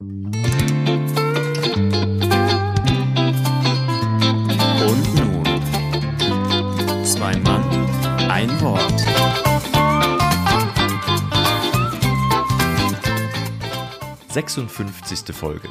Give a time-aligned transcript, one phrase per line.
[0.00, 0.14] Und
[5.16, 5.42] nun,
[7.04, 7.64] zwei Mann,
[8.30, 9.04] ein Wort.
[14.28, 15.68] Sechsundfünfzigste Folge.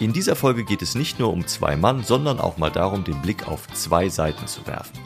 [0.00, 3.22] In dieser Folge geht es nicht nur um zwei Mann, sondern auch mal darum, den
[3.22, 4.98] Blick auf zwei Seiten zu werfen.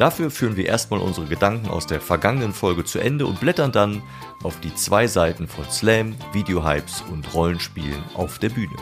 [0.00, 4.02] Dafür führen wir erstmal unsere Gedanken aus der vergangenen Folge zu Ende und blättern dann
[4.42, 8.76] auf die zwei Seiten von Slam, Videohypes und Rollenspielen auf der Bühne.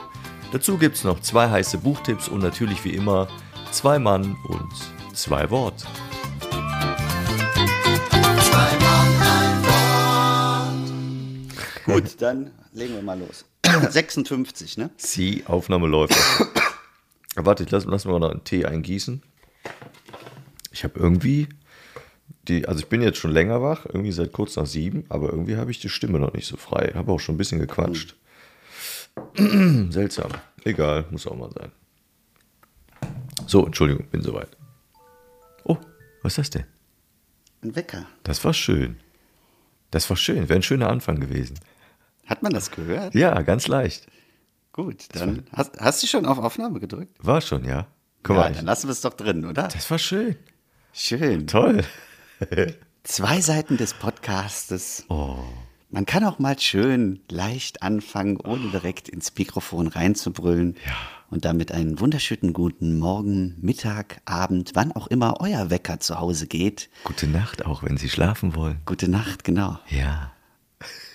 [0.52, 3.26] Dazu gibt's noch zwei heiße Buchtipps und natürlich wie immer
[3.72, 4.72] zwei Mann und
[5.12, 5.84] zwei Wort.
[11.84, 13.44] Gut, dann legen wir mal los.
[13.90, 14.90] 56, ne?
[14.96, 16.14] Sie, Aufnahme läuft.
[17.34, 19.20] Warte, ich lass, lass mal noch einen Tee eingießen.
[20.78, 21.48] Ich habe irgendwie
[22.46, 25.56] die, also ich bin jetzt schon länger wach, irgendwie seit kurz nach sieben, aber irgendwie
[25.56, 26.92] habe ich die Stimme noch nicht so frei.
[26.94, 28.14] Habe auch schon ein bisschen gequatscht.
[29.34, 30.30] Seltsam.
[30.62, 31.72] Egal, muss auch mal sein.
[33.48, 34.56] So, Entschuldigung, bin soweit.
[35.64, 35.78] Oh,
[36.22, 36.64] was ist das denn?
[37.64, 38.06] Ein Wecker.
[38.22, 38.98] Das war schön.
[39.90, 40.48] Das war schön.
[40.48, 41.58] Wäre ein schöner Anfang gewesen.
[42.24, 43.16] Hat man das gehört?
[43.16, 44.06] Ja, ganz leicht.
[44.70, 47.16] Gut, dann hast, hast du schon auf Aufnahme gedrückt?
[47.18, 47.88] War schon, ja.
[48.22, 49.64] Guck ja, mal, dann lassen wir es doch drin, oder?
[49.66, 50.36] das war schön.
[51.00, 51.46] Schön.
[51.46, 51.84] Toll.
[53.04, 55.04] Zwei Seiten des Podcastes.
[55.08, 55.36] Oh.
[55.90, 60.74] Man kann auch mal schön leicht anfangen, ohne direkt ins Mikrofon reinzubrüllen.
[60.84, 60.92] Ja.
[61.30, 66.48] Und damit einen wunderschönen guten Morgen, Mittag, Abend, wann auch immer euer Wecker zu Hause
[66.48, 66.90] geht.
[67.04, 68.80] Gute Nacht auch, wenn Sie schlafen wollen.
[68.84, 69.78] Gute Nacht, genau.
[69.90, 70.32] Ja.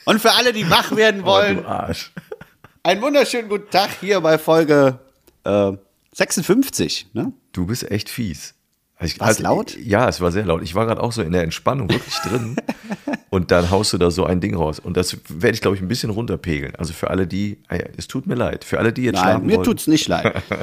[0.06, 2.14] Und für alle, die wach werden wollen, Oh, du Arsch.
[2.84, 5.00] einen wunderschönen guten Tag hier bei Folge
[5.44, 5.74] äh,
[6.14, 7.08] 56.
[7.12, 7.34] Ne?
[7.52, 8.56] Du bist echt fies.
[9.02, 9.78] Ich, War's laut?
[9.78, 10.62] Ja, es war sehr laut.
[10.62, 12.56] Ich war gerade auch so in der Entspannung wirklich drin.
[13.30, 14.80] Und dann haust du da so ein Ding raus.
[14.80, 16.76] Und das werde ich, glaube ich, ein bisschen runterpegeln.
[16.76, 19.46] Also für alle, die, ah es tut mir leid, für alle, die jetzt Nein, schlafen
[19.48, 19.66] mir wollen.
[19.66, 20.42] tut's nicht leid.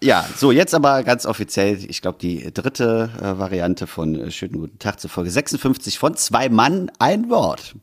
[0.00, 4.54] Ja, so jetzt aber ganz offiziell, ich glaube, die dritte äh, Variante von äh, Schönen
[4.54, 7.76] guten Tag zur Folge 56 von Zwei Mann, ein Wort.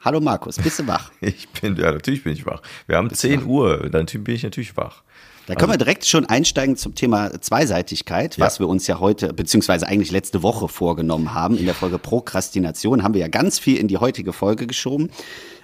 [0.00, 1.10] Hallo Markus, bist du wach?
[1.20, 2.62] Ich bin, ja, natürlich bin ich wach.
[2.86, 5.02] Wir haben 10 Uhr, dann bin ich natürlich wach.
[5.46, 8.60] Da können wir direkt schon einsteigen zum Thema Zweiseitigkeit, was Ja.
[8.60, 11.56] wir uns ja heute, beziehungsweise eigentlich letzte Woche vorgenommen haben.
[11.58, 15.10] In der Folge Prokrastination haben wir ja ganz viel in die heutige Folge geschoben.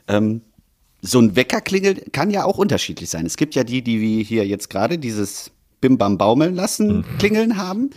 [0.09, 0.41] Ähm,
[1.01, 3.25] so ein Weckerklingel kann ja auch unterschiedlich sein.
[3.25, 7.57] Es gibt ja die, die wie hier jetzt gerade dieses Bim Bam Baumeln lassen, klingeln
[7.57, 7.91] haben.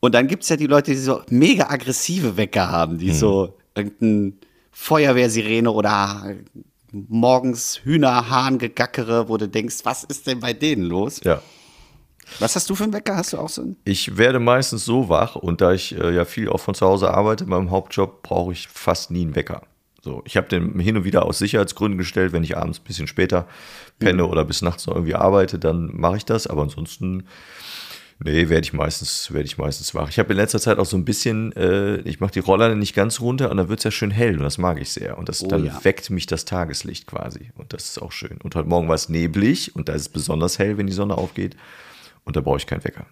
[0.00, 4.36] Und dann gibt's ja die Leute, die so mega aggressive Wecker haben, die so irgendein
[4.72, 6.34] Feuerwehrsirene oder
[7.08, 11.20] morgens Hühnerhahngegackere, wo du denkst, was ist denn bei denen los?
[11.24, 11.42] Ja.
[12.38, 13.16] Was hast du für einen Wecker?
[13.16, 13.76] Hast du auch so einen?
[13.84, 17.12] Ich werde meistens so wach und da ich äh, ja viel auch von zu Hause
[17.12, 19.62] arbeite, in meinem Hauptjob, brauche ich fast nie einen Wecker.
[20.04, 23.06] So, ich habe den hin und wieder aus Sicherheitsgründen gestellt, wenn ich abends ein bisschen
[23.06, 23.48] später
[23.98, 26.46] penne oder bis nachts noch irgendwie arbeite, dann mache ich das.
[26.46, 27.24] Aber ansonsten,
[28.24, 30.08] nee, werde ich meistens, werde ich meistens wach.
[30.08, 32.94] Ich habe in letzter Zeit auch so ein bisschen, äh, ich mache die Roller nicht
[32.94, 35.18] ganz runter und dann wird es ja schön hell und das mag ich sehr.
[35.18, 35.84] Und das, Oh dann ja.
[35.84, 37.50] weckt mich das Tageslicht quasi.
[37.54, 38.38] Und das ist auch schön.
[38.42, 41.16] Und heute Morgen war es neblig und da ist es besonders hell, wenn die Sonne
[41.16, 41.54] aufgeht.
[42.24, 43.06] Und da brauche ich keinen Wecker.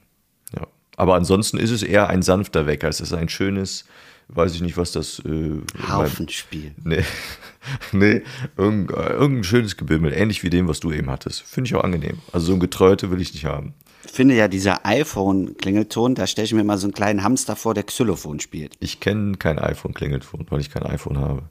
[0.57, 0.67] Ja.
[0.97, 2.89] Aber ansonsten ist es eher ein sanfter Wecker.
[2.89, 3.85] Es ist ein schönes,
[4.29, 5.19] weiß ich nicht, was das.
[5.21, 6.73] Äh, Haufenspiel.
[6.83, 7.05] Nee,
[7.93, 8.23] nee
[8.57, 11.43] irgendein, äh, irgendein schönes Gebimmel, ähnlich wie dem, was du eben hattest.
[11.43, 12.21] Finde ich auch angenehm.
[12.33, 13.75] Also so ein Getreute will ich nicht haben.
[14.05, 17.75] Ich finde ja dieser iPhone-Klingelton, da stelle ich mir mal so einen kleinen Hamster vor,
[17.75, 18.75] der Xylophon spielt.
[18.81, 21.45] Ich kenne kein iPhone-Klingelton, weil ich kein iPhone habe.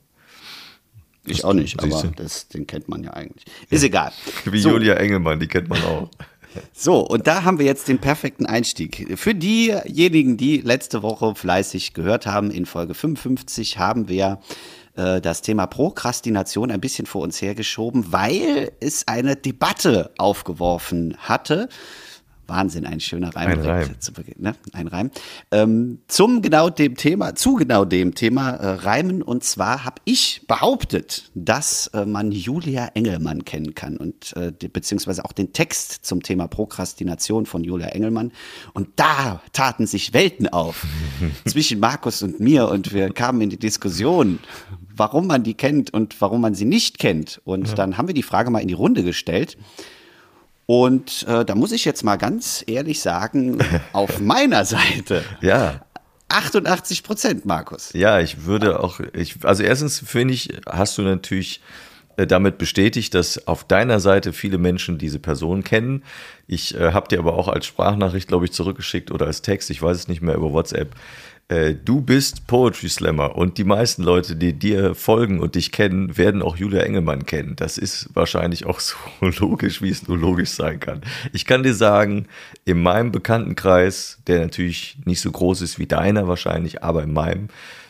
[1.26, 3.46] Ich auch nicht, aber das, den kennt man ja eigentlich.
[3.70, 4.12] Ist egal.
[4.46, 4.70] Wie So.
[4.70, 6.10] Julia Engelmann, die kennt man auch.
[6.74, 9.18] So, und da haben wir jetzt den perfekten Einstieg.
[9.18, 14.42] Für diejenigen, die letzte Woche fleißig gehört haben, in Folge 55 haben wir
[14.96, 21.70] äh, das Thema Prokrastination ein bisschen vor uns hergeschoben, weil es eine Debatte aufgeworfen hatte.
[22.52, 23.52] Wahnsinn, ein schöner Reim.
[23.52, 24.00] Ein Reim.
[24.00, 24.56] Zu ne?
[24.74, 25.10] Ein Reim.
[25.52, 29.22] Ähm, zum genau dem Thema, zu genau dem Thema äh, Reimen.
[29.22, 34.68] Und zwar habe ich behauptet, dass äh, man Julia Engelmann kennen kann und äh, die,
[34.68, 38.32] beziehungsweise auch den Text zum Thema Prokrastination von Julia Engelmann.
[38.74, 40.86] Und da taten sich Welten auf
[41.48, 44.40] zwischen Markus und mir und wir kamen in die Diskussion,
[44.94, 47.42] warum man die kennt und warum man sie nicht kennt.
[47.46, 49.58] Und dann haben wir die Frage mal in die Runde gestellt.
[50.72, 53.60] Und äh, da muss ich jetzt mal ganz ehrlich sagen,
[53.92, 55.82] auf meiner Seite Ja,
[56.30, 57.92] 88 Prozent, Markus.
[57.92, 61.60] Ja, ich würde auch, ich, also erstens finde ich, hast du natürlich
[62.16, 66.04] äh, damit bestätigt, dass auf deiner Seite viele Menschen diese Person kennen.
[66.48, 69.82] Ich äh, habe dir aber auch als Sprachnachricht, glaube ich, zurückgeschickt oder als Text, ich
[69.82, 70.96] weiß es nicht mehr, über WhatsApp,
[71.52, 76.18] äh, du bist Poetry Slammer und die meisten Leute, die dir folgen und dich kennen,
[76.18, 77.58] werden auch Julia Engelmann kennen.
[77.58, 81.02] Das ist wahrscheinlich auch so logisch, wie es nur logisch sein kann.
[81.34, 82.28] Ich kann dir sagen,
[82.64, 87.50] in meinem Bekanntenkreis, der natürlich nicht so groß ist wie deiner wahrscheinlich, aber in meinem,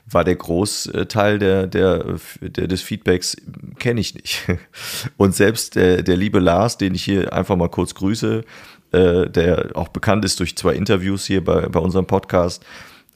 [0.10, 3.38] war der Großteil der, der, der des Feedbacks
[3.78, 4.42] kenne ich nicht.
[5.18, 8.44] Und selbst der, der liebe Lars, den ich hier einfach mal kurz grüße,
[8.92, 12.66] äh, der auch bekannt ist durch zwei Interviews hier bei, bei unserem Podcast,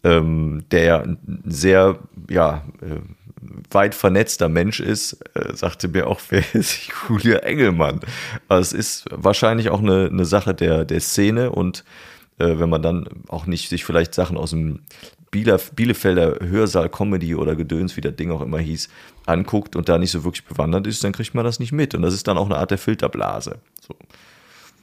[0.05, 1.97] ähm, der ein sehr,
[2.29, 2.99] ja, äh,
[3.71, 7.99] weit vernetzter Mensch ist, äh, sagte mir auch, wer ist Julia Engelmann?
[8.47, 11.83] Also es ist wahrscheinlich auch eine, eine Sache der, der Szene und
[12.37, 14.81] äh, wenn man dann auch nicht sich vielleicht Sachen aus dem
[15.31, 18.87] Bielefelder Hörsaal Comedy oder Gedöns, wie das Ding auch immer hieß,
[19.25, 21.93] anguckt und da nicht so wirklich bewandert ist, dann kriegt man das nicht mit.
[21.93, 23.57] Und das ist dann auch eine Art der Filterblase.
[23.81, 23.95] So.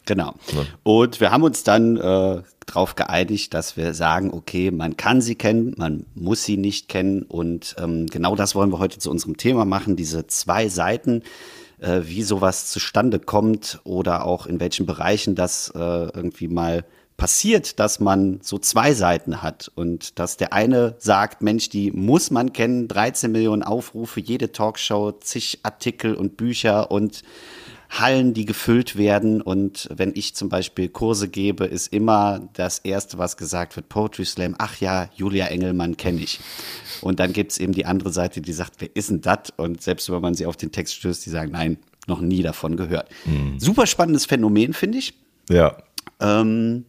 [0.06, 0.34] Genau.
[0.82, 5.34] Und wir haben uns dann äh, darauf geeinigt, dass wir sagen, okay, man kann sie
[5.34, 7.22] kennen, man muss sie nicht kennen.
[7.22, 11.22] Und ähm, genau das wollen wir heute zu unserem Thema machen, diese zwei Seiten,
[11.80, 16.84] äh, wie sowas zustande kommt oder auch in welchen Bereichen das äh, irgendwie mal
[17.16, 22.30] passiert, dass man so zwei Seiten hat und dass der eine sagt, Mensch, die muss
[22.32, 27.22] man kennen, 13 Millionen Aufrufe, jede Talkshow, zig Artikel und Bücher und
[27.92, 29.42] Hallen, die gefüllt werden.
[29.42, 34.24] Und wenn ich zum Beispiel Kurse gebe, ist immer das Erste, was gesagt wird, Poetry
[34.24, 36.40] Slam, ach ja, Julia Engelmann kenne ich.
[37.02, 39.50] Und dann gibt es eben die andere Seite, die sagt, wer ist denn das?
[39.56, 42.76] Und selbst wenn man sie auf den Text stößt, die sagen, nein, noch nie davon
[42.76, 43.10] gehört.
[43.26, 43.60] Mhm.
[43.60, 45.14] Super spannendes Phänomen, finde ich.
[45.50, 45.76] Ja.
[46.20, 46.86] Ähm,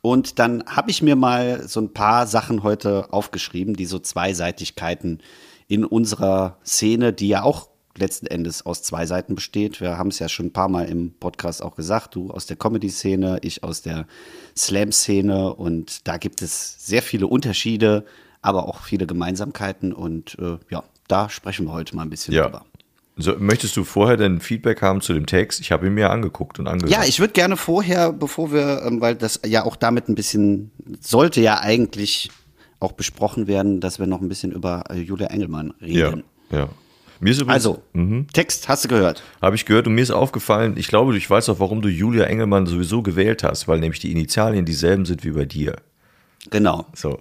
[0.00, 5.20] und dann habe ich mir mal so ein paar Sachen heute aufgeschrieben, die so Zweiseitigkeiten
[5.68, 9.80] in unserer Szene, die ja auch letzten Endes aus zwei Seiten besteht.
[9.80, 12.56] Wir haben es ja schon ein paar Mal im Podcast auch gesagt, du aus der
[12.56, 14.06] Comedy-Szene, ich aus der
[14.56, 18.04] Slam-Szene und da gibt es sehr viele Unterschiede,
[18.40, 22.44] aber auch viele Gemeinsamkeiten und äh, ja, da sprechen wir heute mal ein bisschen ja.
[22.44, 22.64] drüber.
[23.16, 25.60] So, möchtest du vorher denn Feedback haben zu dem Text?
[25.60, 26.90] Ich habe ihn mir angeguckt und angehört.
[26.90, 30.70] Ja, ich würde gerne vorher, bevor wir, ähm, weil das ja auch damit ein bisschen,
[31.00, 32.30] sollte ja eigentlich
[32.80, 36.24] auch besprochen werden, dass wir noch ein bisschen über äh, Julia Engelmann reden.
[36.50, 36.68] Ja, ja.
[37.22, 38.26] Übrigens, also, mhm.
[38.32, 39.22] Text hast du gehört.
[39.40, 42.24] Habe ich gehört und mir ist aufgefallen, ich glaube, ich weiß auch, warum du Julia
[42.24, 45.76] Engelmann sowieso gewählt hast, weil nämlich die Initialien dieselben sind wie bei dir.
[46.50, 46.86] Genau.
[46.94, 47.20] So.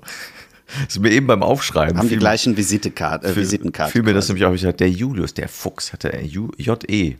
[0.65, 1.97] Das ist mir eben beim Aufschreiben.
[1.97, 3.91] Haben die gleichen Visitekarte, äh, Visitenkarten.
[3.91, 7.17] Fiel mir das nämlich auch, ich dachte, der Julius, der Fuchs, hatte er J-E.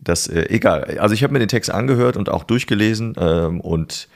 [0.00, 0.98] Das, äh, egal.
[0.98, 4.08] Also ich habe mir den Text angehört und auch durchgelesen ähm, und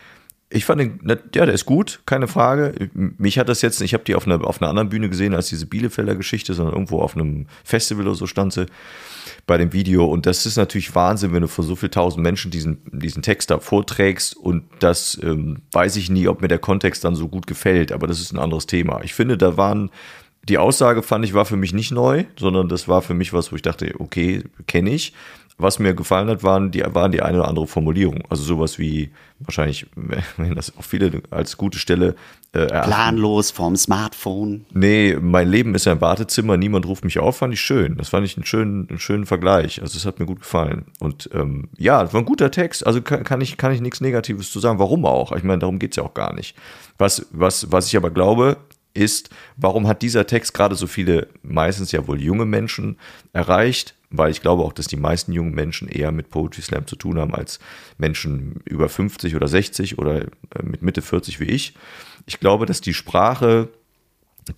[0.54, 1.00] ich fand den,
[1.34, 2.90] ja, der ist gut, keine Frage.
[2.94, 5.48] Mich hat das jetzt, ich habe die auf einer, auf einer anderen Bühne gesehen als
[5.48, 8.66] diese Bielefelder Geschichte, sondern irgendwo auf einem Festival oder so stand sie
[9.46, 10.04] bei dem Video.
[10.04, 13.50] Und das ist natürlich Wahnsinn, wenn du vor so viel tausend Menschen diesen, diesen Text
[13.50, 14.36] da vorträgst.
[14.36, 18.06] Und das ähm, weiß ich nie, ob mir der Kontext dann so gut gefällt, aber
[18.06, 19.02] das ist ein anderes Thema.
[19.02, 19.90] Ich finde, da waren
[20.48, 23.50] die Aussage fand ich war für mich nicht neu, sondern das war für mich was,
[23.50, 25.14] wo ich dachte, okay, kenne ich.
[25.56, 28.22] Was mir gefallen hat, waren die, waren die eine oder andere Formulierung.
[28.28, 29.86] Also sowas wie, wahrscheinlich,
[30.36, 32.16] wenn das auch viele als gute Stelle
[32.52, 34.66] äh, Planlos vom Smartphone.
[34.72, 37.96] Nee, mein Leben ist ein Wartezimmer, niemand ruft mich auf, fand ich schön.
[37.96, 39.80] Das fand ich einen schönen, einen schönen Vergleich.
[39.82, 40.86] Also es hat mir gut gefallen.
[41.00, 42.86] Und ähm, ja, das war ein guter Text.
[42.86, 44.78] Also kann, kann, ich, kann ich nichts Negatives zu sagen.
[44.78, 45.32] Warum auch?
[45.32, 46.56] Ich meine, darum geht's ja auch gar nicht.
[46.98, 48.56] Was, was, was ich aber glaube,
[48.94, 52.96] ist, warum hat dieser Text gerade so viele, meistens ja wohl junge Menschen
[53.32, 53.94] erreicht?
[54.10, 57.18] Weil ich glaube auch, dass die meisten jungen Menschen eher mit Poetry Slam zu tun
[57.18, 57.58] haben als
[57.98, 60.28] Menschen über 50 oder 60 oder äh,
[60.62, 61.74] mit Mitte 40 wie ich.
[62.26, 63.68] Ich glaube, dass die Sprache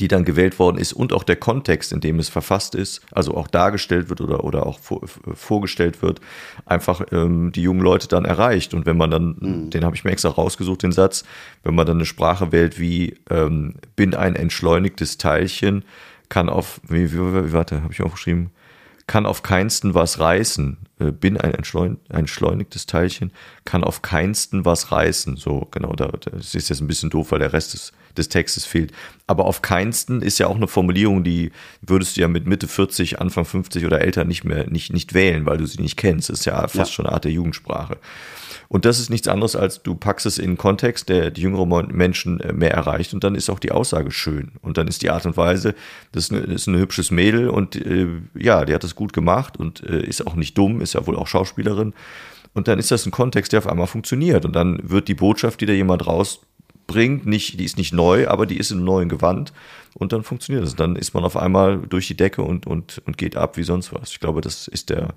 [0.00, 3.34] die dann gewählt worden ist und auch der Kontext, in dem es verfasst ist, also
[3.34, 6.20] auch dargestellt wird oder, oder auch vor, vorgestellt wird,
[6.64, 8.74] einfach ähm, die jungen Leute dann erreicht.
[8.74, 9.70] Und wenn man dann, mhm.
[9.70, 11.24] den habe ich mir extra rausgesucht, den Satz,
[11.62, 15.84] wenn man dann eine Sprache wählt wie ähm, bin ein entschleunigtes Teilchen,
[16.28, 18.50] kann auf, wie, wie, wie warte, habe ich aufgeschrieben,
[19.06, 20.78] kann auf keinsten was reißen.
[20.98, 23.32] Äh, bin ein, entschleun, ein entschleunigtes Teilchen,
[23.64, 25.36] kann auf keinsten was reißen.
[25.36, 28.64] So, genau, da, das ist jetzt ein bisschen doof, weil der Rest ist des Textes
[28.64, 28.92] fehlt.
[29.26, 33.20] Aber auf keinsten ist ja auch eine Formulierung, die würdest du ja mit Mitte 40,
[33.20, 36.30] Anfang 50 oder älter nicht mehr, nicht, nicht wählen, weil du sie nicht kennst.
[36.30, 36.86] Das ist ja fast ja.
[36.86, 37.98] schon eine Art der Jugendsprache.
[38.68, 41.88] Und das ist nichts anderes, als du packst es in einen Kontext, der die jüngeren
[41.88, 44.52] Menschen äh, mehr erreicht und dann ist auch die Aussage schön.
[44.62, 45.74] Und dann ist die Art und Weise,
[46.12, 49.82] das ist, ist ein hübsches Mädel und äh, ja, die hat das gut gemacht und
[49.84, 51.94] äh, ist auch nicht dumm, ist ja wohl auch Schauspielerin.
[52.54, 54.46] Und dann ist das ein Kontext, der auf einmal funktioniert.
[54.46, 56.40] Und dann wird die Botschaft, die da jemand raus
[56.86, 59.52] bringt, nicht, die ist nicht neu, aber die ist in einem neuen Gewand
[59.94, 60.76] und dann funktioniert es.
[60.76, 63.92] Dann ist man auf einmal durch die Decke und, und, und geht ab wie sonst
[63.92, 64.10] was.
[64.10, 65.14] Ich glaube, das ist der,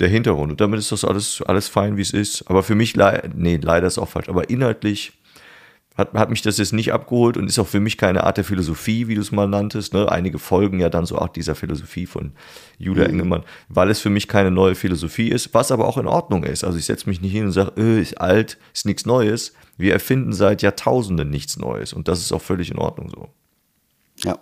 [0.00, 0.52] der Hintergrund.
[0.52, 2.48] Und damit ist das alles, alles fein, wie es ist.
[2.48, 5.12] Aber für mich, le nee, leider ist auch falsch, aber inhaltlich
[5.96, 8.44] hat, hat mich das jetzt nicht abgeholt und ist auch für mich keine Art der
[8.44, 9.92] Philosophie, wie du es mal nanntest.
[9.92, 10.10] Ne?
[10.10, 12.32] Einige folgen ja dann so auch dieser Philosophie von
[12.78, 13.10] Julia mhm.
[13.10, 16.64] Engelmann, weil es für mich keine neue Philosophie ist, was aber auch in Ordnung ist.
[16.64, 19.52] Also ich setze mich nicht hin und sage, öh, ist alt, ist nichts Neues.
[19.82, 23.28] Wir erfinden seit Jahrtausenden nichts Neues und das ist auch völlig in Ordnung so.
[24.24, 24.38] Ja.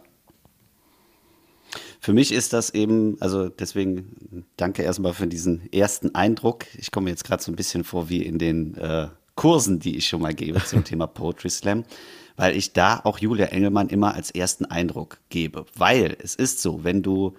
[1.99, 6.66] Für mich ist das eben, also deswegen danke erstmal für diesen ersten Eindruck.
[6.76, 10.09] Ich komme jetzt gerade so ein bisschen vor wie in den äh, Kursen, die ich
[10.09, 11.85] schon mal gebe zum Thema Poetry Slam,
[12.37, 15.64] weil ich da auch Julia Engelmann immer als ersten Eindruck gebe.
[15.75, 17.35] Weil es ist so, wenn du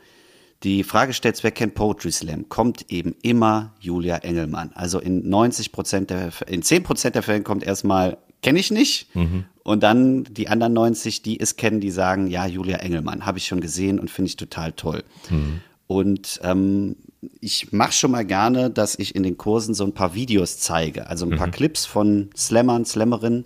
[0.64, 4.72] die Frage stellst, wer kennt Poetry Slam, kommt eben immer Julia Engelmann.
[4.76, 9.16] Also in 90 Prozent der, in 10 Prozent der Fälle kommt erstmal, kenne ich nicht.
[9.16, 9.46] Mhm.
[9.64, 13.46] Und dann die anderen 90, die es kennen, die sagen, ja, Julia Engelmann, habe ich
[13.48, 15.04] schon gesehen und finde ich total toll.
[15.30, 15.62] Mhm.
[15.88, 16.96] Und ähm,
[17.40, 21.08] ich mache schon mal gerne, dass ich in den Kursen so ein paar Videos zeige,
[21.08, 21.52] also ein paar mhm.
[21.52, 23.46] Clips von Slammern, Slammerinnen,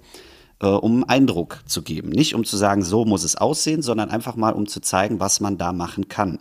[0.61, 2.09] äh, um Eindruck zu geben.
[2.09, 5.39] Nicht um zu sagen, so muss es aussehen, sondern einfach mal, um zu zeigen, was
[5.39, 6.39] man da machen kann.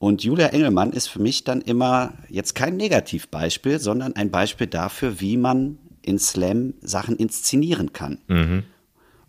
[0.00, 5.20] Und Julia Engelmann ist für mich dann immer jetzt kein Negativbeispiel, sondern ein Beispiel dafür,
[5.20, 8.16] wie man in Slam Sachen inszenieren kann.
[8.26, 8.62] Mhm.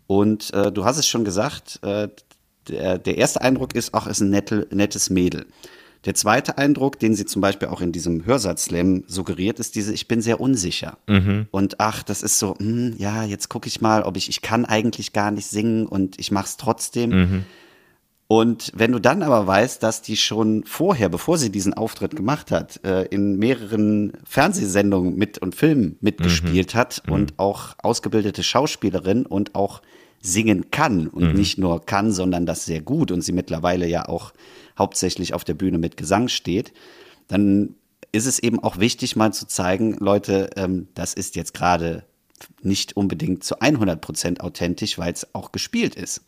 [0.06, 2.08] Und äh, du hast es schon gesagt, äh,
[2.68, 5.44] der, der, erste Eindruck ist, ach, ist ein nette, nettes Mädel.
[6.06, 10.08] Der zweite Eindruck, den sie zum Beispiel auch in diesem Hörsatz-Slam suggeriert, ist diese, ich
[10.08, 10.96] bin sehr unsicher.
[11.06, 11.48] Mhm.
[11.50, 14.40] Und ach, das ist so, mh, hm, ja, jetzt gucke ich mal, ob ich, ich
[14.40, 17.10] kann eigentlich gar nicht singen und ich mache es trotzdem.
[17.10, 17.44] Mhm.
[18.32, 22.50] Und wenn du dann aber weißt, dass die schon vorher, bevor sie diesen Auftritt gemacht
[22.50, 26.78] hat, äh, in mehreren Fernsehsendungen mit und Filmen mitgespielt mhm.
[26.78, 27.12] hat mhm.
[27.12, 29.82] und auch ausgebildete Schauspielerin und auch
[30.22, 31.34] singen kann und mhm.
[31.34, 34.32] nicht nur kann, sondern das sehr gut und sie mittlerweile ja auch
[34.78, 36.72] hauptsächlich auf der Bühne mit Gesang steht,
[37.28, 37.74] dann
[38.12, 42.02] ist es eben auch wichtig, mal zu zeigen, Leute, ähm, das ist jetzt gerade
[42.62, 46.22] nicht unbedingt zu 100 Prozent authentisch, weil es auch gespielt ist.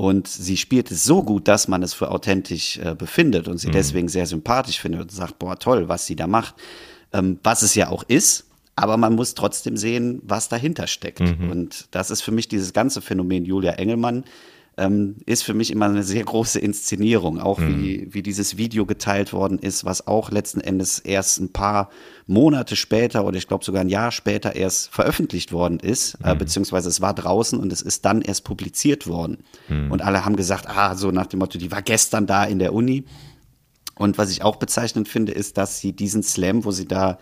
[0.00, 3.68] Und sie spielt es so gut, dass man es für authentisch äh, befindet und sie
[3.68, 3.72] mhm.
[3.72, 6.54] deswegen sehr sympathisch findet und sagt, boah, toll, was sie da macht.
[7.12, 11.20] Ähm, was es ja auch ist, aber man muss trotzdem sehen, was dahinter steckt.
[11.20, 11.50] Mhm.
[11.50, 14.24] Und das ist für mich dieses ganze Phänomen Julia Engelmann,
[14.80, 17.82] ähm, ist für mich immer eine sehr große Inszenierung, auch mhm.
[17.82, 21.90] wie, wie dieses Video geteilt worden ist, was auch letzten Endes erst ein paar
[22.26, 26.32] Monate später oder ich glaube sogar ein Jahr später erst veröffentlicht worden ist, äh, mhm.
[26.32, 29.38] äh, beziehungsweise es war draußen und es ist dann erst publiziert worden.
[29.68, 29.92] Mhm.
[29.92, 32.72] Und alle haben gesagt, ah, so nach dem Motto, die war gestern da in der
[32.72, 33.04] Uni.
[33.96, 37.18] Und was ich auch bezeichnend finde, ist, dass sie diesen Slam, wo sie da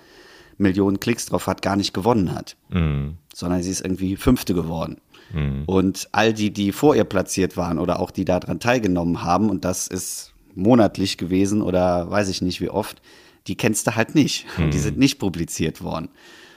[0.59, 3.17] Millionen Klicks drauf hat, gar nicht gewonnen hat, mhm.
[3.35, 4.99] sondern sie ist irgendwie Fünfte geworden.
[5.32, 5.64] Mhm.
[5.66, 9.64] Und all die, die vor ihr platziert waren oder auch die daran teilgenommen haben, und
[9.64, 13.00] das ist monatlich gewesen oder weiß ich nicht wie oft,
[13.47, 14.47] die kennst du halt nicht.
[14.58, 14.70] Mhm.
[14.70, 16.08] Die sind nicht publiziert worden.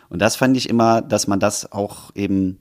[0.10, 2.58] Und das fand ich immer, dass man das auch eben,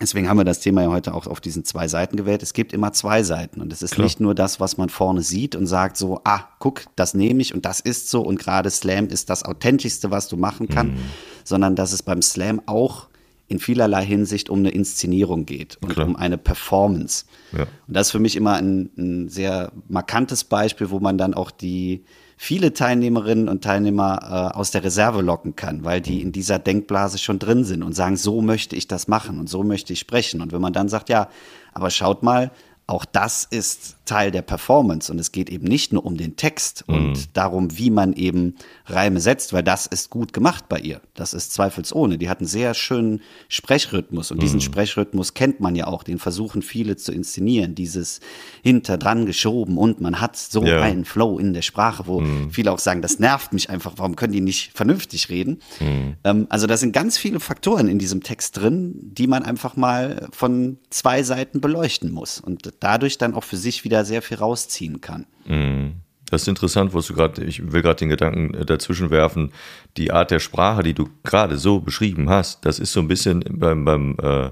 [0.00, 2.42] deswegen haben wir das Thema ja heute auch auf diesen zwei Seiten gewählt.
[2.42, 4.04] Es gibt immer zwei Seiten und es ist Klar.
[4.04, 7.52] nicht nur das, was man vorne sieht und sagt so, ah, guck, das nehme ich
[7.52, 11.10] und das ist so und gerade Slam ist das authentischste, was du machen kannst, mhm.
[11.44, 13.07] sondern dass es beim Slam auch
[13.48, 16.06] in vielerlei Hinsicht um eine Inszenierung geht und Klar.
[16.06, 17.24] um eine Performance.
[17.52, 17.62] Ja.
[17.62, 21.50] Und das ist für mich immer ein, ein, sehr markantes Beispiel, wo man dann auch
[21.50, 22.04] die
[22.36, 27.18] viele Teilnehmerinnen und Teilnehmer äh, aus der Reserve locken kann, weil die in dieser Denkblase
[27.18, 30.40] schon drin sind und sagen, so möchte ich das machen und so möchte ich sprechen.
[30.42, 31.28] Und wenn man dann sagt, ja,
[31.72, 32.52] aber schaut mal,
[32.88, 36.84] auch das ist Teil der Performance und es geht eben nicht nur um den Text
[36.88, 36.94] mhm.
[36.94, 38.54] und darum, wie man eben
[38.86, 41.02] Reime setzt, weil das ist gut gemacht bei ihr.
[41.12, 42.16] Das ist zweifelsohne.
[42.16, 44.40] Die hat einen sehr schönen Sprechrhythmus und mhm.
[44.40, 46.02] diesen Sprechrhythmus kennt man ja auch.
[46.02, 47.74] Den versuchen viele zu inszenieren.
[47.74, 48.20] Dieses
[48.62, 50.80] hinter dran geschoben und man hat so ja.
[50.80, 52.50] einen Flow in der Sprache, wo mhm.
[52.50, 53.92] viele auch sagen, das nervt mich einfach.
[53.96, 55.60] Warum können die nicht vernünftig reden?
[55.80, 56.14] Mhm.
[56.24, 60.28] Ähm, also da sind ganz viele Faktoren in diesem Text drin, die man einfach mal
[60.32, 65.00] von zwei Seiten beleuchten muss und dadurch dann auch für sich wieder sehr viel rausziehen
[65.00, 65.26] kann.
[65.46, 65.96] Mhm.
[66.30, 69.52] Das ist interessant, wo du gerade, ich will gerade den Gedanken äh, dazwischen werfen,
[69.96, 73.42] die Art der Sprache, die du gerade so beschrieben hast, das ist so ein bisschen
[73.48, 74.50] beim, beim, äh,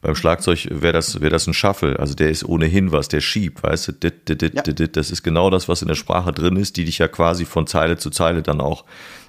[0.00, 3.64] beim Schlagzeug wäre das, wär das ein Shuffle, also der ist ohnehin was, der schiebt,
[3.64, 4.86] weißt du, dit, dit, dit, ja.
[4.86, 7.66] das ist genau das, was in der Sprache drin ist, die dich ja quasi von
[7.66, 8.84] Zeile zu Zeile dann auch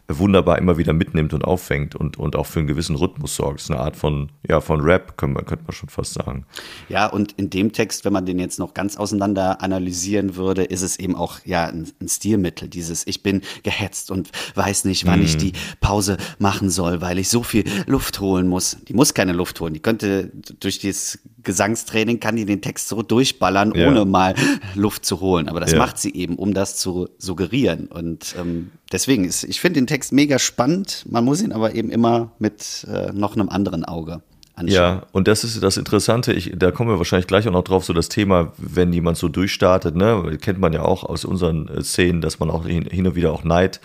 [0.09, 3.59] wunderbar immer wieder mitnimmt und auffängt und, und auch für einen gewissen Rhythmus sorgt.
[3.59, 6.45] Das ist eine Art von, ja, von Rap, könnte man, könnte man schon fast sagen.
[6.89, 10.81] Ja, und in dem Text, wenn man den jetzt noch ganz auseinander analysieren würde, ist
[10.81, 12.67] es eben auch ja ein, ein Stilmittel.
[12.67, 15.23] Dieses, ich bin gehetzt und weiß nicht, wann mm.
[15.23, 15.39] ich mhm.
[15.39, 18.77] die Pause machen soll, weil ich so viel Luft holen muss.
[18.87, 19.73] Die muss keine Luft holen.
[19.73, 23.87] Die könnte durch dieses Gesangstraining kann die den Text so durchballern, ja.
[23.87, 24.35] ohne mal
[24.75, 25.47] Luft zu holen.
[25.47, 25.77] Aber das ja.
[25.77, 27.87] macht sie eben, um das zu suggerieren.
[27.87, 31.05] Und ähm, deswegen ist, ich finde den Text mega spannend.
[31.09, 34.21] Man muss ihn aber eben immer mit äh, noch einem anderen Auge
[34.55, 34.75] anschauen.
[34.75, 37.85] Ja, und das ist das Interessante, ich, da kommen wir wahrscheinlich gleich auch noch drauf,
[37.85, 41.83] so das Thema, wenn jemand so durchstartet, ne, kennt man ja auch aus unseren äh,
[41.83, 43.79] Szenen, dass man auch hin, hin und wieder auch Neid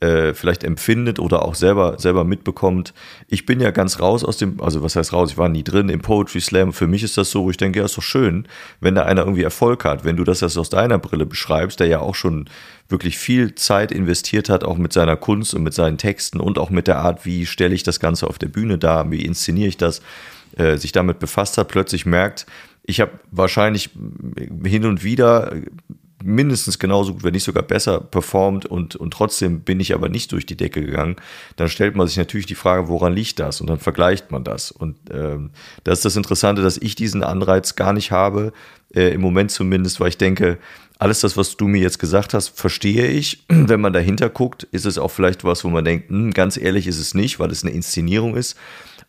[0.00, 2.94] äh, vielleicht empfindet oder auch selber, selber mitbekommt.
[3.26, 5.88] Ich bin ja ganz raus aus dem, also was heißt raus, ich war nie drin
[5.88, 6.72] im Poetry Slam.
[6.72, 8.46] Für mich ist das so, wo ich denke, ja, ist doch schön,
[8.80, 10.04] wenn da einer irgendwie Erfolg hat.
[10.04, 12.48] Wenn du das jetzt aus deiner Brille beschreibst, der ja auch schon
[12.88, 16.70] wirklich viel Zeit investiert hat, auch mit seiner Kunst und mit seinen Texten und auch
[16.70, 19.76] mit der Art, wie stelle ich das Ganze auf der Bühne dar, wie inszeniere ich
[19.76, 20.00] das,
[20.56, 22.46] äh, sich damit befasst hat, plötzlich merkt,
[22.84, 23.90] ich habe wahrscheinlich
[24.64, 25.52] hin und wieder
[26.22, 30.32] mindestens genauso gut, wenn nicht sogar besser performt und, und trotzdem bin ich aber nicht
[30.32, 31.16] durch die Decke gegangen,
[31.56, 33.60] dann stellt man sich natürlich die Frage, woran liegt das?
[33.60, 34.70] Und dann vergleicht man das.
[34.70, 35.50] Und ähm,
[35.84, 38.52] das ist das Interessante, dass ich diesen Anreiz gar nicht habe,
[38.94, 40.58] äh, im Moment zumindest, weil ich denke,
[40.98, 43.44] alles das, was du mir jetzt gesagt hast, verstehe ich.
[43.48, 46.86] Wenn man dahinter guckt, ist es auch vielleicht was, wo man denkt, hm, ganz ehrlich
[46.86, 48.56] ist es nicht, weil es eine Inszenierung ist.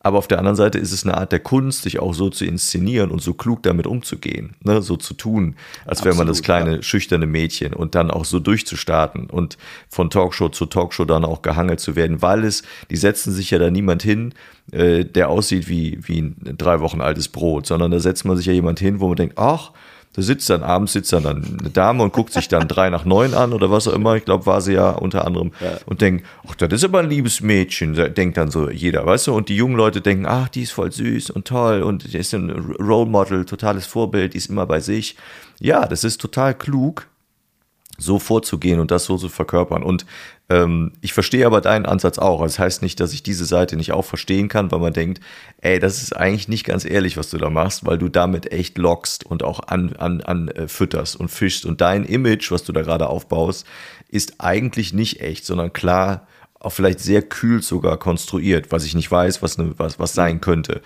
[0.02, 2.46] Aber auf der anderen Seite ist es eine Art der Kunst, sich auch so zu
[2.46, 4.82] inszenieren und so klug damit umzugehen, ne?
[4.82, 6.82] so zu tun, als wäre man das kleine, ja.
[6.82, 9.58] schüchterne Mädchen und dann auch so durchzustarten und
[9.90, 13.60] von Talkshow zu Talkshow dann auch gehangelt zu werden, weil es, die setzen sich ja
[13.60, 14.34] da niemand hin,
[14.72, 18.46] äh, der aussieht wie, wie ein drei Wochen altes Brot, sondern da setzt man sich
[18.46, 19.72] ja jemand hin, wo man denkt, ach,
[20.14, 23.06] da sitzt dann abends sitzt dann, dann eine Dame und guckt sich dann drei nach
[23.06, 24.16] neun an oder was auch immer.
[24.16, 25.78] Ich glaube, war sie ja unter anderem ja.
[25.86, 29.36] und denkt, ach, das ist aber ein liebes Mädchen, denkt dann so jeder, weißt du?
[29.36, 32.34] Und die jungen Leute denken, ach, die ist voll süß und toll und die ist
[32.34, 32.50] ein
[32.80, 35.16] Role Model, totales Vorbild, die ist immer bei sich.
[35.60, 37.08] Ja, das ist total klug,
[38.00, 39.84] so vorzugehen und das so zu verkörpern.
[39.84, 40.06] Und
[40.50, 42.42] ähm, ich verstehe aber deinen Ansatz auch.
[42.42, 45.22] Das heißt nicht, dass ich diese Seite nicht auch verstehen kann, weil man denkt,
[45.62, 48.78] ey, das ist eigentlich nicht ganz ehrlich, was du da machst, weil du damit echt
[48.78, 51.66] lockst und auch an, an, an äh, fütterst und fischst.
[51.66, 53.68] Und dein Image, was du da gerade aufbaust,
[54.10, 56.28] ist eigentlich nicht echt, sondern klar,
[56.60, 60.42] auch vielleicht sehr kühl sogar konstruiert, was ich nicht weiß, was, ne, was, was sein
[60.42, 60.82] könnte.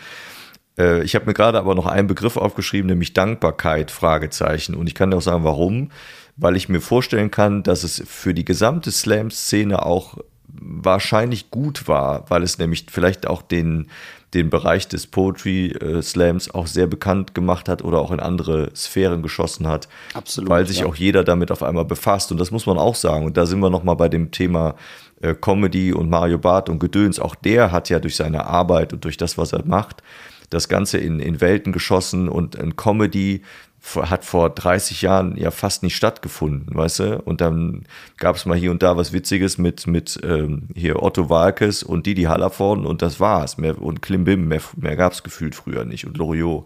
[0.78, 4.76] Äh, ich habe mir gerade aber noch einen Begriff aufgeschrieben, nämlich Dankbarkeit, Fragezeichen.
[4.76, 5.92] Und ich kann dir auch sagen, warum
[6.36, 12.30] weil ich mir vorstellen kann, dass es für die gesamte Slam-Szene auch wahrscheinlich gut war,
[12.30, 13.88] weil es nämlich vielleicht auch den,
[14.34, 18.72] den Bereich des Poetry äh, Slams auch sehr bekannt gemacht hat oder auch in andere
[18.76, 19.88] Sphären geschossen hat.
[20.14, 20.50] Absolut.
[20.50, 20.86] Weil sich ja.
[20.86, 22.32] auch jeder damit auf einmal befasst.
[22.32, 23.26] Und das muss man auch sagen.
[23.26, 24.76] Und da sind wir nochmal bei dem Thema
[25.22, 27.20] äh, Comedy und Mario Barth und Gedöns.
[27.20, 30.04] Auch der hat ja durch seine Arbeit und durch das, was er macht,
[30.50, 33.42] das Ganze in, in Welten geschossen und in Comedy
[33.84, 37.22] hat vor 30 Jahren ja fast nicht stattgefunden, weißt du?
[37.22, 37.84] Und dann
[38.18, 42.06] gab es mal hier und da was Witziges mit, mit ähm, hier Otto Walkes und
[42.06, 43.58] Didi Hallervorden und das war's.
[43.58, 46.66] Mehr, und Klimbim, mehr, mehr gab es gefühlt früher nicht und Loriot.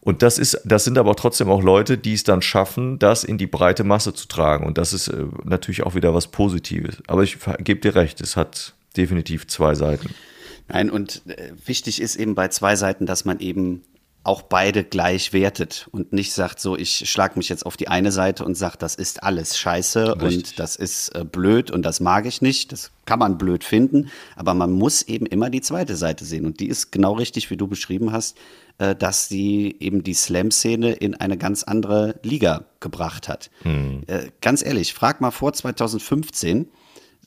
[0.00, 3.36] Und das ist, das sind aber trotzdem auch Leute, die es dann schaffen, das in
[3.36, 4.66] die breite Masse zu tragen.
[4.66, 7.02] Und das ist äh, natürlich auch wieder was Positives.
[7.06, 10.14] Aber ich gebe dir recht, es hat definitiv zwei Seiten.
[10.68, 13.82] Nein, und äh, wichtig ist eben bei zwei Seiten, dass man eben
[14.28, 18.12] auch beide gleich wertet und nicht sagt so, ich schlag mich jetzt auf die eine
[18.12, 20.36] Seite und sag, das ist alles scheiße Richtig.
[20.36, 22.70] und das ist äh, blöd und das mag ich nicht.
[22.72, 26.60] Das kann man blöd finden, aber man muss eben immer die zweite Seite sehen und
[26.60, 28.36] die ist genau richtig, wie du beschrieben hast,
[28.76, 33.50] äh, dass sie eben die Slam-Szene in eine ganz andere Liga gebracht hat.
[34.08, 36.68] Äh, ganz ehrlich, frag mal vor 2015,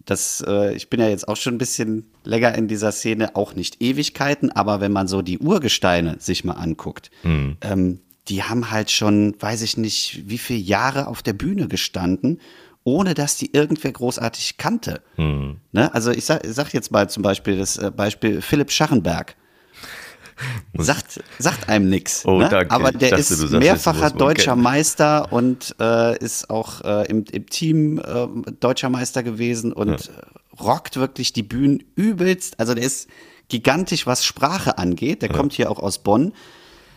[0.06, 3.56] das, äh, ich bin ja jetzt auch schon ein bisschen länger in dieser Szene, auch
[3.56, 7.58] nicht Ewigkeiten, aber wenn man so die Urgesteine sich mal anguckt, mhm.
[7.62, 12.40] ähm, die haben halt schon, weiß ich nicht, wie viele Jahre auf der Bühne gestanden,
[12.84, 15.02] ohne dass die irgendwer großartig kannte.
[15.18, 15.58] Mhm.
[15.72, 15.94] Ne?
[15.94, 19.36] Also ich sag, sag, jetzt mal zum Beispiel das äh, Beispiel Philipp Scharrenberg
[20.78, 22.26] sagt, sagt einem nichts.
[22.26, 22.70] Oh, ne?
[22.70, 24.64] Aber der dachte, ist mehrfacher deutscher kennt.
[24.64, 28.28] Meister und äh, ist auch äh, im, im, Team äh,
[28.60, 30.14] deutscher Meister gewesen und ja.
[30.60, 32.60] rockt wirklich die Bühnen übelst.
[32.60, 33.10] Also der ist
[33.50, 35.22] gigantisch, was Sprache angeht.
[35.22, 35.36] Der ja.
[35.36, 36.34] kommt hier auch aus Bonn.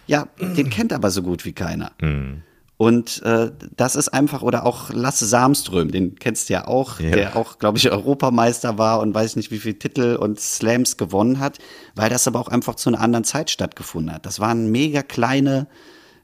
[0.07, 1.92] Ja, den kennt aber so gut wie keiner.
[2.00, 2.42] Mhm.
[2.76, 7.10] Und äh, das ist einfach, oder auch Lasse Samström, den kennst du ja auch, ja.
[7.10, 11.38] der auch, glaube ich, Europameister war und weiß nicht, wie viele Titel und Slams gewonnen
[11.38, 11.58] hat,
[11.94, 14.26] weil das aber auch einfach zu einer anderen Zeit stattgefunden hat.
[14.26, 15.68] Das waren mega kleine,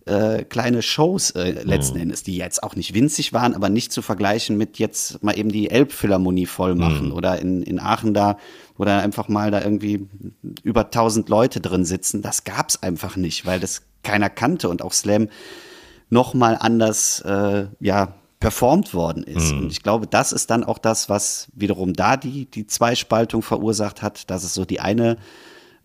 [0.06, 2.02] äh, kleine Shows äh, letzten mhm.
[2.02, 5.52] Endes, die jetzt auch nicht winzig waren, aber nicht zu vergleichen mit jetzt mal eben
[5.52, 7.12] die Elbphilharmonie voll machen mhm.
[7.12, 8.38] oder in, in Aachen da,
[8.76, 10.08] wo dann einfach mal da irgendwie
[10.64, 12.22] über tausend Leute drin sitzen.
[12.22, 15.28] Das gab's einfach nicht, weil das keiner kannte und auch Slam
[16.10, 19.52] nochmal anders äh, ja, performt worden ist.
[19.52, 19.60] Mhm.
[19.60, 24.02] Und ich glaube, das ist dann auch das, was wiederum da die, die Zweispaltung verursacht
[24.02, 25.16] hat, dass es so die eine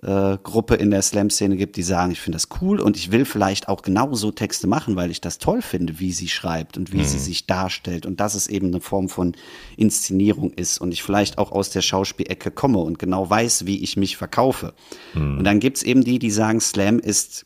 [0.02, 3.26] äh, Gruppe in der Slam-Szene gibt, die sagen, ich finde das cool und ich will
[3.26, 7.00] vielleicht auch genauso Texte machen, weil ich das toll finde, wie sie schreibt und wie
[7.00, 7.06] mhm.
[7.06, 9.36] sie sich darstellt und dass es eben eine Form von
[9.78, 13.98] Inszenierung ist und ich vielleicht auch aus der Schauspielecke komme und genau weiß, wie ich
[13.98, 14.74] mich verkaufe.
[15.14, 15.40] Mhm.
[15.40, 17.46] Und dann gibt's eben die, die sagen, Slam ist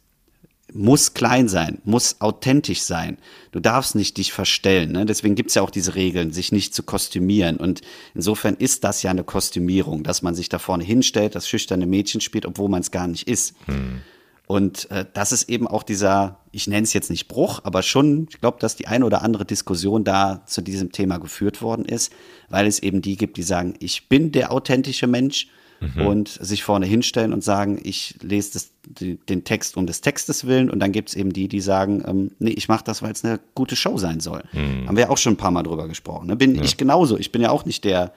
[0.74, 3.18] muss klein sein, muss authentisch sein.
[3.52, 4.92] Du darfst nicht dich verstellen.
[4.92, 5.06] Ne?
[5.06, 7.58] Deswegen gibt's ja auch diese Regeln, sich nicht zu kostümieren.
[7.58, 7.82] Und
[8.14, 12.22] insofern ist das ja eine Kostümierung, dass man sich da vorne hinstellt, das schüchterne Mädchen
[12.22, 13.56] spielt, obwohl man es gar nicht ist.
[13.66, 14.02] Hm.
[14.48, 18.28] Und äh, das ist eben auch dieser, ich nenne es jetzt nicht Bruch, aber schon,
[18.32, 22.12] ich glaube, dass die eine oder andere Diskussion da zu diesem Thema geführt worden ist,
[22.50, 25.50] weil es eben die gibt, die sagen, ich bin der authentische Mensch
[25.80, 26.06] mhm.
[26.06, 30.70] und sich vorne hinstellen und sagen, ich lese das, den Text um des Textes willen.
[30.70, 33.24] Und dann gibt es eben die, die sagen, ähm, nee, ich mache das, weil es
[33.24, 34.44] eine gute Show sein soll.
[34.54, 34.88] Mhm.
[34.88, 36.28] Haben wir ja auch schon ein paar Mal drüber gesprochen.
[36.28, 36.36] Ne?
[36.36, 36.64] Bin ja.
[36.64, 37.18] ich genauso.
[37.18, 38.14] Ich bin ja auch nicht der,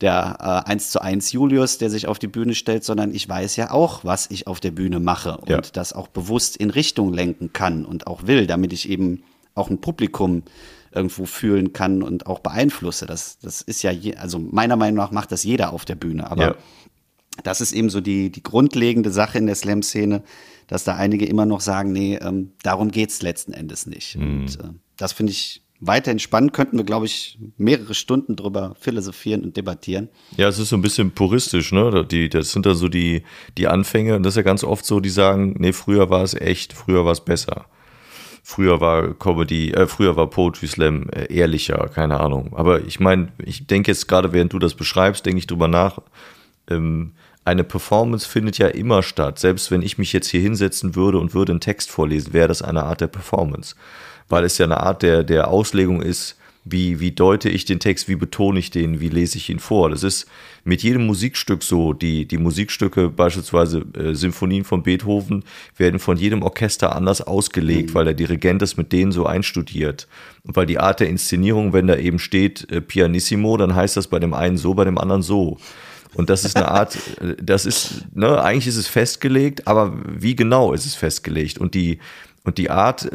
[0.00, 3.56] der äh, 1 zu 1 Julius, der sich auf die Bühne stellt, sondern ich weiß
[3.56, 5.60] ja auch, was ich auf der Bühne mache und ja.
[5.60, 9.22] das auch bewusst in Richtung lenken kann und auch will, damit ich eben
[9.54, 10.42] auch ein Publikum
[10.92, 13.06] irgendwo fühlen kann und auch beeinflusse.
[13.06, 16.30] Das, das ist ja, je, also meiner Meinung nach macht das jeder auf der Bühne.
[16.30, 16.54] Aber ja
[17.42, 20.22] das ist eben so die, die grundlegende Sache in der Slam-Szene,
[20.66, 24.16] dass da einige immer noch sagen, nee, ähm, darum geht's letzten Endes nicht.
[24.16, 24.40] Mhm.
[24.40, 26.52] Und äh, das finde ich weiterhin spannend.
[26.52, 30.08] Könnten wir, glaube ich, mehrere Stunden drüber philosophieren und debattieren.
[30.36, 32.06] Ja, es ist so ein bisschen puristisch, ne?
[32.10, 33.22] Die, das sind dann so die,
[33.58, 34.16] die Anfänge.
[34.16, 37.04] Und das ist ja ganz oft so, die sagen, nee, früher war es echt, früher
[37.04, 37.66] war es besser.
[38.42, 42.52] Früher war Comedy, äh, früher war Poetry Slam äh, ehrlicher, keine Ahnung.
[42.54, 45.98] Aber ich meine, ich denke jetzt gerade, während du das beschreibst, denke ich drüber nach.
[46.70, 47.12] Ähm,
[47.44, 49.38] eine Performance findet ja immer statt.
[49.38, 52.62] Selbst wenn ich mich jetzt hier hinsetzen würde und würde einen Text vorlesen, wäre das
[52.62, 53.74] eine Art der Performance.
[54.28, 58.08] Weil es ja eine Art der, der Auslegung ist, wie, wie deute ich den Text,
[58.08, 59.90] wie betone ich den, wie lese ich ihn vor.
[59.90, 60.26] Das ist
[60.64, 61.92] mit jedem Musikstück so.
[61.92, 65.44] Die, die Musikstücke, beispielsweise äh, Symphonien von Beethoven,
[65.76, 67.94] werden von jedem Orchester anders ausgelegt, mhm.
[67.94, 70.08] weil der Dirigent das mit denen so einstudiert.
[70.44, 74.08] Und weil die Art der Inszenierung, wenn da eben steht äh, Pianissimo, dann heißt das
[74.08, 75.58] bei dem einen so, bei dem anderen so.
[76.14, 76.98] Und das ist eine Art,
[77.42, 81.58] das ist, ne, eigentlich ist es festgelegt, aber wie genau ist es festgelegt?
[81.58, 81.98] Und die,
[82.44, 83.10] und die Art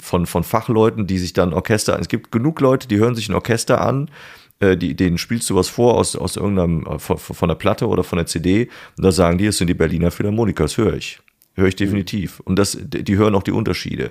[0.00, 3.34] von, von Fachleuten, die sich dann Orchester, es gibt genug Leute, die hören sich ein
[3.34, 4.10] Orchester an,
[4.60, 7.88] äh, die, denen spielst du was vor aus, aus irgendeinem, äh, von, von der Platte
[7.88, 10.94] oder von der CD, und da sagen die, es sind die Berliner Philharmoniker, das höre
[10.94, 11.20] ich.
[11.54, 12.40] Höre ich definitiv.
[12.40, 14.10] Und das, die hören auch die Unterschiede.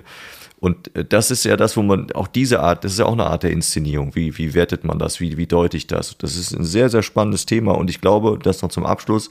[0.64, 3.12] Und äh, das ist ja das, wo man auch diese Art, das ist ja auch
[3.12, 4.14] eine Art der Inszenierung.
[4.14, 5.20] Wie, wie wertet man das?
[5.20, 6.16] Wie, wie deute ich das?
[6.16, 7.72] Das ist ein sehr, sehr spannendes Thema.
[7.72, 9.28] Und ich glaube, das noch zum Abschluss,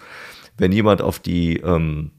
[0.59, 2.11] wenn jemand auf die, ähm,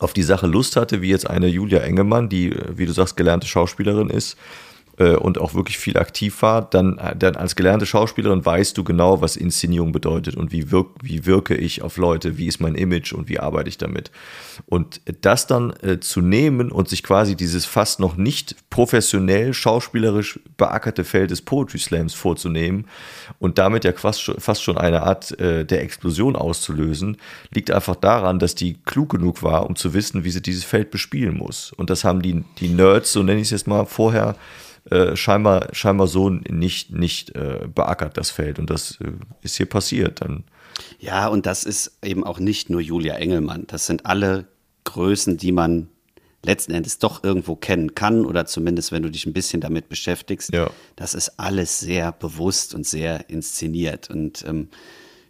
[0.00, 3.16] auf die Sache Lust hatte, wie jetzt eine Julia Engemann, die, äh, wie du sagst,
[3.16, 4.36] gelernte Schauspielerin ist,
[4.98, 9.20] äh, und auch wirklich viel aktiv war, dann, dann als gelernte Schauspielerin weißt du genau,
[9.20, 13.12] was Inszenierung bedeutet und wie, wirk, wie wirke ich auf Leute, wie ist mein Image
[13.12, 14.10] und wie arbeite ich damit.
[14.66, 20.40] Und das dann äh, zu nehmen und sich quasi dieses fast noch nicht professionell schauspielerisch
[20.56, 22.86] beackerte Feld des Poetry Slams vorzunehmen
[23.38, 27.16] und damit ja fast schon, fast schon eine Art äh, der Explosion auszulösen,
[27.50, 30.90] liegt einfach daran, dass die klug genug war, um zu wissen, wie sie dieses Feld
[30.90, 31.72] bespielen muss.
[31.72, 34.36] Und das haben die, die Nerds, so nenne ich es jetzt mal, vorher
[34.90, 38.58] äh, scheinbar, scheinbar so nicht, nicht äh, beackert, das Feld.
[38.58, 40.20] Und das äh, ist hier passiert.
[40.20, 40.44] Dann.
[40.98, 43.64] Ja, und das ist eben auch nicht nur Julia Engelmann.
[43.68, 44.46] Das sind alle
[44.84, 45.88] Größen, die man
[46.44, 50.52] letzten Endes doch irgendwo kennen kann oder zumindest, wenn du dich ein bisschen damit beschäftigst.
[50.52, 50.70] Ja.
[50.96, 54.10] Das ist alles sehr bewusst und sehr inszeniert.
[54.10, 54.68] Und ähm,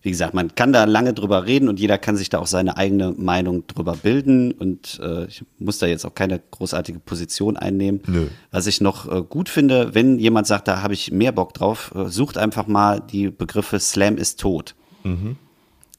[0.03, 2.77] wie gesagt, man kann da lange drüber reden und jeder kann sich da auch seine
[2.77, 8.03] eigene Meinung drüber bilden und äh, ich muss da jetzt auch keine großartige Position einnehmen.
[8.07, 8.27] Nö.
[8.51, 11.93] Was ich noch äh, gut finde, wenn jemand sagt, da habe ich mehr Bock drauf,
[11.95, 14.75] äh, sucht einfach mal die Begriffe Slam ist tot.
[15.05, 15.37] Mhm.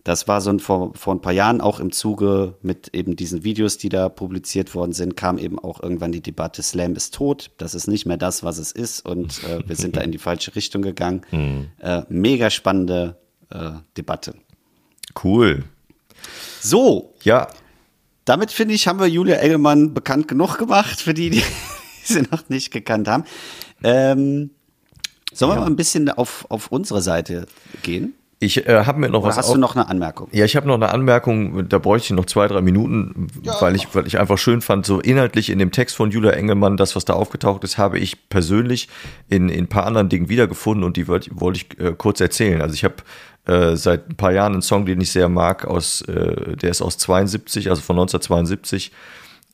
[0.03, 3.45] Das war so ein, vor, vor ein paar Jahren auch im Zuge mit eben diesen
[3.45, 7.51] Videos, die da publiziert worden sind, kam eben auch irgendwann die Debatte, Slam ist tot,
[7.57, 10.17] das ist nicht mehr das, was es ist und äh, wir sind da in die
[10.17, 11.21] falsche Richtung gegangen.
[11.33, 11.67] Mhm.
[11.79, 13.17] Äh, mega spannende
[13.97, 14.35] Debatte.
[15.21, 15.63] Cool.
[16.61, 17.13] So.
[17.23, 17.47] Ja.
[18.25, 21.43] Damit finde ich, haben wir Julia Engelmann bekannt genug gemacht, für die, die
[22.03, 23.25] sie noch nicht gekannt haben.
[23.83, 24.51] Ähm,
[25.33, 25.61] sollen wir ja.
[25.61, 27.47] mal ein bisschen auf, auf unsere Seite
[27.81, 28.13] gehen?
[28.43, 29.38] Ich äh, habe mir noch Oder was.
[29.38, 30.27] Hast auf du noch eine Anmerkung?
[30.32, 31.67] Ja, ich habe noch eine Anmerkung.
[31.69, 34.86] Da bräuchte ich noch zwei, drei Minuten, ja, weil ich, weil ich einfach schön fand,
[34.86, 38.29] so inhaltlich in dem Text von Julia Engelmann, das, was da aufgetaucht ist, habe ich
[38.29, 38.89] persönlich
[39.29, 42.62] in, in ein paar anderen Dingen wiedergefunden und die wollte wollt ich äh, kurz erzählen.
[42.62, 42.95] Also ich habe
[43.45, 46.82] äh, seit ein paar Jahren einen Song, den ich sehr mag, aus, äh, der ist
[46.82, 48.91] aus 72, also von 1972,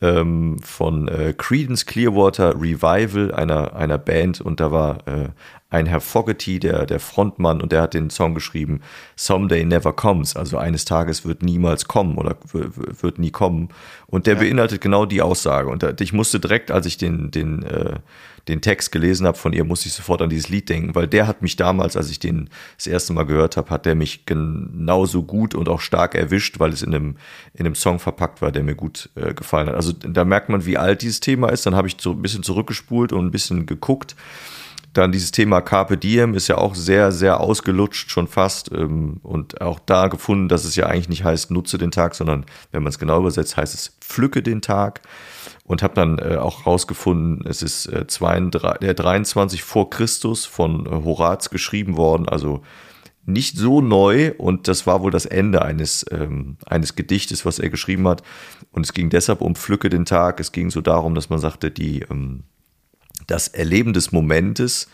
[0.02, 4.42] ähm, von äh, Credence Clearwater Revival, einer, einer Band.
[4.42, 5.30] Und da war äh,
[5.72, 8.82] ein Herr Fogerty, der, der Frontmann, und der hat den Song geschrieben,
[9.16, 13.70] Someday Never Comes, also eines Tages wird niemals kommen oder wird nie kommen.
[14.08, 14.40] Und der ja.
[14.40, 15.70] beinhaltet genau die Aussage.
[15.70, 18.00] Und ich musste direkt, als ich den, den, äh,
[18.48, 21.28] den Text gelesen habe von ihr, musste ich sofort an dieses Lied denken, weil der
[21.28, 25.22] hat mich damals, als ich den das erste Mal gehört habe, hat der mich genauso
[25.22, 27.18] gut und auch stark erwischt, weil es in einem,
[27.54, 29.76] in einem Song verpackt war, der mir gut äh, gefallen hat.
[29.76, 31.68] Also da merkt man, wie alt dieses Thema ist.
[31.68, 34.16] Dann habe ich so ein bisschen zurückgespult und ein bisschen geguckt.
[34.94, 39.62] Dann dieses Thema Carpe Diem ist ja auch sehr, sehr ausgelutscht schon fast ähm, und
[39.62, 42.90] auch da gefunden, dass es ja eigentlich nicht heißt, nutze den Tag, sondern wenn man
[42.90, 45.02] es genau übersetzt, heißt es, pflücke den Tag
[45.64, 50.86] und habe dann äh, auch rausgefunden, es ist äh, 22, der 23 vor Christus von
[50.86, 52.64] äh, Horaz geschrieben worden, also
[53.30, 57.70] nicht so neu und das war wohl das Ende eines, ähm, eines Gedichtes, was er
[57.70, 58.24] geschrieben hat.
[58.72, 60.40] Und es ging deshalb um Pflücke den Tag.
[60.40, 62.44] Es ging so darum, dass man sagte, die, ähm,
[63.28, 64.88] das Erleben des Momentes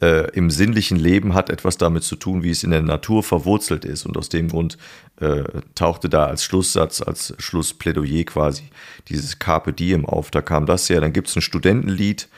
[0.00, 3.84] äh, im sinnlichen Leben hat etwas damit zu tun, wie es in der Natur verwurzelt
[3.84, 4.04] ist.
[4.04, 4.76] Und aus dem Grund
[5.20, 8.64] äh, tauchte da als Schlusssatz, als Schlussplädoyer quasi
[9.08, 10.30] dieses Carpe Diem auf.
[10.30, 11.00] Da kam das her.
[11.00, 12.28] Dann gibt es ein Studentenlied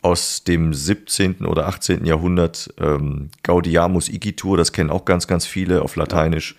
[0.00, 1.44] aus dem 17.
[1.44, 2.04] oder 18.
[2.04, 6.52] Jahrhundert, ähm, Gaudiamus Igitur, das kennen auch ganz, ganz viele auf Lateinisch.
[6.52, 6.58] Ja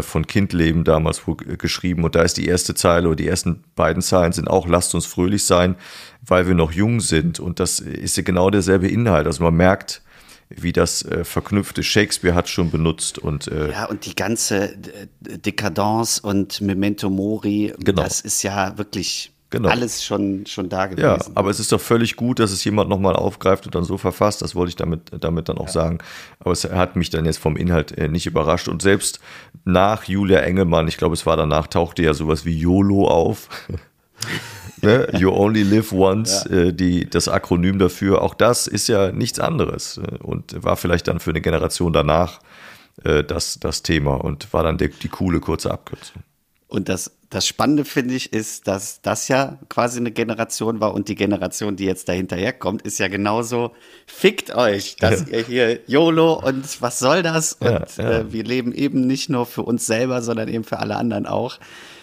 [0.00, 1.22] von Kindleben damals
[1.58, 2.04] geschrieben.
[2.04, 5.06] Und da ist die erste Zeile oder die ersten beiden Zeilen sind auch, lasst uns
[5.06, 5.74] fröhlich sein,
[6.24, 7.40] weil wir noch jung sind.
[7.40, 9.26] Und das ist ja genau derselbe Inhalt.
[9.26, 10.02] Also man merkt,
[10.48, 11.86] wie das äh, verknüpft ist.
[11.86, 14.76] Shakespeare hat schon benutzt und äh, ja und die ganze
[15.20, 18.02] Dekadence und Memento Mori, genau.
[18.02, 19.68] das ist ja wirklich Genau.
[19.68, 21.04] Alles schon, schon da gewesen.
[21.04, 23.98] Ja, aber es ist doch völlig gut, dass es jemand nochmal aufgreift und dann so
[23.98, 24.40] verfasst.
[24.40, 25.72] Das wollte ich damit, damit dann auch ja.
[25.72, 25.98] sagen.
[26.40, 28.66] Aber es hat mich dann jetzt vom Inhalt äh, nicht überrascht.
[28.66, 29.20] Und selbst
[29.66, 33.50] nach Julia Engelmann, ich glaube, es war danach, tauchte ja sowas wie YOLO auf.
[34.80, 35.06] ne?
[35.18, 36.56] You only live once, ja.
[36.56, 38.22] äh, die, das Akronym dafür.
[38.22, 42.40] Auch das ist ja nichts anderes äh, und war vielleicht dann für eine Generation danach
[43.04, 46.22] das, das Thema und war dann die, die coole kurze Abkürzung.
[46.68, 51.08] Und das das Spannende finde ich ist, dass das ja quasi eine Generation war und
[51.08, 53.72] die Generation, die jetzt dahinterher kommt, ist ja genauso,
[54.06, 55.38] fickt euch, dass ja.
[55.38, 57.54] ihr hier YOLO und was soll das?
[57.54, 58.10] Und ja, ja.
[58.18, 61.58] Äh, wir leben eben nicht nur für uns selber, sondern eben für alle anderen auch.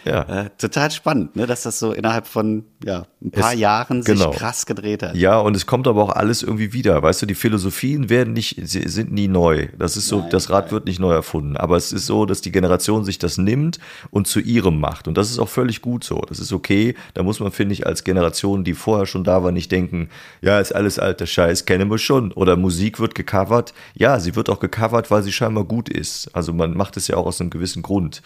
[0.06, 0.22] Ja.
[0.24, 4.16] Äh, total spannend, ne, dass das so innerhalb von ja, ein paar es, Jahren sich
[4.16, 4.32] genau.
[4.32, 5.16] krass gedreht hat.
[5.16, 7.02] Ja, und es kommt aber auch alles irgendwie wieder.
[7.04, 9.68] Weißt du, die Philosophien werden nicht, sie sind nie neu.
[9.78, 10.72] Das ist so, nein, das Rad nein.
[10.72, 11.58] wird nicht neu erfunden.
[11.58, 15.08] Aber es ist so, dass die Generation sich das nimmt und zu ihrem macht.
[15.08, 16.22] Und das ist auch völlig gut so.
[16.28, 16.96] Das ist okay.
[17.14, 20.10] Da muss man, finde ich, als Generation, die vorher schon da war, nicht denken,
[20.42, 22.32] ja, ist alles alter Scheiß, kennen wir schon.
[22.32, 23.74] Oder Musik wird gecovert.
[23.96, 26.34] Ja, sie wird auch gecovert, weil sie scheinbar gut ist.
[26.34, 28.22] Also man macht es ja auch aus einem gewissen Grund.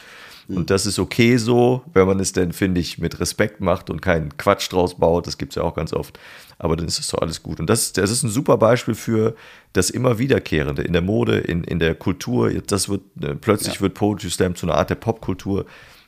[0.47, 0.65] Und mhm.
[0.65, 4.37] das ist okay so, wenn man es denn, finde ich, mit Respekt macht und keinen
[4.37, 5.27] Quatsch draus baut.
[5.27, 6.19] Das gibt es ja auch ganz oft.
[6.59, 7.59] Aber dann ist es doch alles gut.
[7.59, 9.35] Und das, das ist ein super Beispiel für
[9.73, 12.51] das immer Wiederkehrende in der Mode, in, in der Kultur.
[12.67, 13.81] Das wird, äh, plötzlich ja.
[13.81, 15.65] wird Poetry Slam zu einer Art der Popkultur.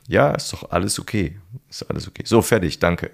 [0.08, 1.36] Ja, ist doch alles okay.
[1.68, 2.22] Ist alles okay.
[2.24, 3.10] So, fertig, danke.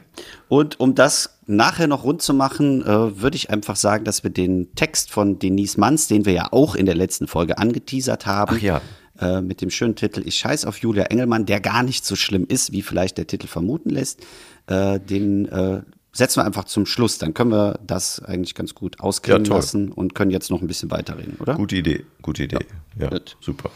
[0.48, 4.30] Und um das nachher noch rund zu machen, äh, würde ich einfach sagen, dass wir
[4.30, 8.56] den Text von Denise Manns, den wir ja auch in der letzten Folge angeteasert haben,
[8.58, 8.80] Ach ja.
[9.20, 12.46] Äh, mit dem schönen Titel Ich scheiß auf Julia Engelmann, der gar nicht so schlimm
[12.48, 14.20] ist, wie vielleicht der Titel vermuten lässt.
[14.66, 17.18] Äh, den äh, setzen wir einfach zum Schluss.
[17.18, 20.66] Dann können wir das eigentlich ganz gut ausklingen ja, lassen und können jetzt noch ein
[20.66, 21.54] bisschen weiterreden, oder?
[21.54, 22.58] Gute Idee, gute Idee.
[22.98, 23.70] Ja, ja super.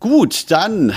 [0.00, 0.92] Gut, dann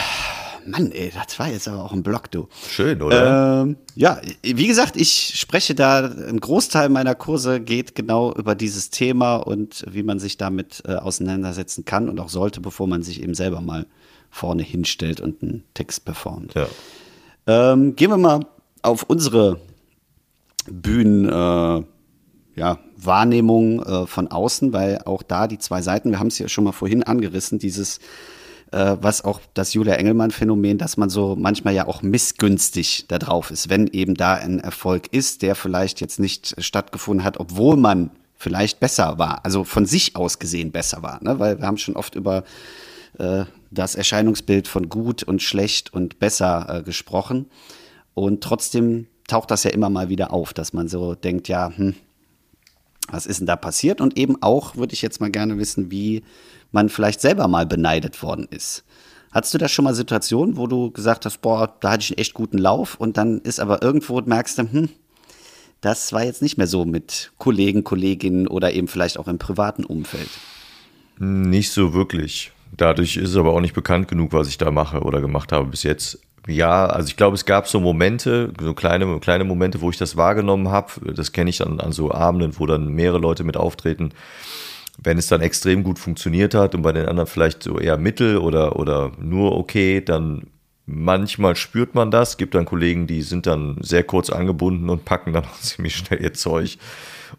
[0.67, 2.47] Mann, ey, das war jetzt aber auch ein Block, du.
[2.69, 3.63] Schön, oder?
[3.63, 8.89] Ähm, ja, wie gesagt, ich spreche da, ein Großteil meiner Kurse geht genau über dieses
[8.89, 13.23] Thema und wie man sich damit äh, auseinandersetzen kann und auch sollte, bevor man sich
[13.23, 13.85] eben selber mal
[14.29, 16.53] vorne hinstellt und einen Text performt.
[16.53, 16.67] Ja.
[17.47, 18.41] Ähm, gehen wir mal
[18.81, 19.59] auf unsere
[20.69, 21.83] Bühnen, äh,
[22.55, 26.49] ja, Wahrnehmung äh, von außen, weil auch da die zwei Seiten, wir haben es ja
[26.49, 27.99] schon mal vorhin angerissen, dieses
[28.71, 33.51] äh, was auch das Julia Engelmann-Phänomen, dass man so manchmal ja auch missgünstig da drauf
[33.51, 38.11] ist, wenn eben da ein Erfolg ist, der vielleicht jetzt nicht stattgefunden hat, obwohl man
[38.35, 41.39] vielleicht besser war, also von sich aus gesehen besser war, ne?
[41.39, 42.43] weil wir haben schon oft über
[43.17, 47.47] äh, das Erscheinungsbild von gut und schlecht und besser äh, gesprochen
[48.13, 51.95] und trotzdem taucht das ja immer mal wieder auf, dass man so denkt, ja, hm,
[53.09, 54.01] was ist denn da passiert?
[54.01, 56.23] Und eben auch würde ich jetzt mal gerne wissen, wie
[56.71, 58.83] man vielleicht selber mal beneidet worden ist.
[59.31, 62.17] Hattest du da schon mal Situationen, wo du gesagt hast, boah, da hatte ich einen
[62.17, 64.89] echt guten Lauf und dann ist aber irgendwo, merkst du, hm,
[65.81, 69.83] das war jetzt nicht mehr so mit Kollegen, Kolleginnen oder eben vielleicht auch im privaten
[69.83, 70.29] Umfeld?
[71.19, 72.51] Nicht so wirklich.
[72.75, 75.67] Dadurch ist es aber auch nicht bekannt genug, was ich da mache oder gemacht habe
[75.67, 76.19] bis jetzt.
[76.47, 80.15] Ja, also ich glaube, es gab so Momente, so kleine, kleine Momente, wo ich das
[80.15, 81.13] wahrgenommen habe.
[81.13, 84.11] Das kenne ich dann an so Abenden, wo dann mehrere Leute mit auftreten.
[84.97, 88.37] Wenn es dann extrem gut funktioniert hat und bei den anderen vielleicht so eher mittel
[88.37, 90.47] oder, oder nur okay, dann
[90.87, 92.37] manchmal spürt man das.
[92.37, 96.21] Gibt dann Kollegen, die sind dann sehr kurz angebunden und packen dann auch ziemlich schnell
[96.21, 96.79] ihr Zeug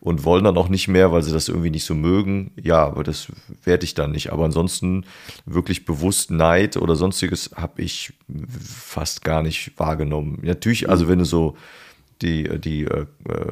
[0.00, 2.52] und wollen dann auch nicht mehr, weil sie das irgendwie nicht so mögen.
[2.62, 3.28] Ja, aber das
[3.64, 4.32] werde ich dann nicht.
[4.32, 5.04] Aber ansonsten
[5.46, 8.12] wirklich bewusst Neid oder sonstiges habe ich
[8.48, 10.38] fast gar nicht wahrgenommen.
[10.42, 11.56] Natürlich, also wenn du so
[12.22, 13.06] die, die äh,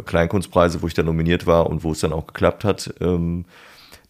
[0.05, 3.45] Kleinkunstpreise, wo ich da nominiert war und wo es dann auch geklappt hat, ähm,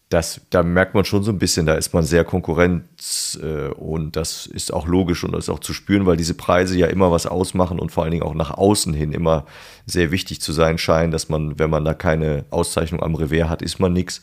[0.09, 4.15] das, da merkt man schon so ein bisschen, da ist man sehr Konkurrenz äh, und
[4.15, 7.11] das ist auch logisch und das ist auch zu spüren, weil diese Preise ja immer
[7.11, 9.47] was ausmachen und vor allen Dingen auch nach außen hin immer
[9.85, 13.63] sehr wichtig zu sein scheinen, dass man, wenn man da keine Auszeichnung am Revers hat,
[13.63, 14.23] ist man nichts.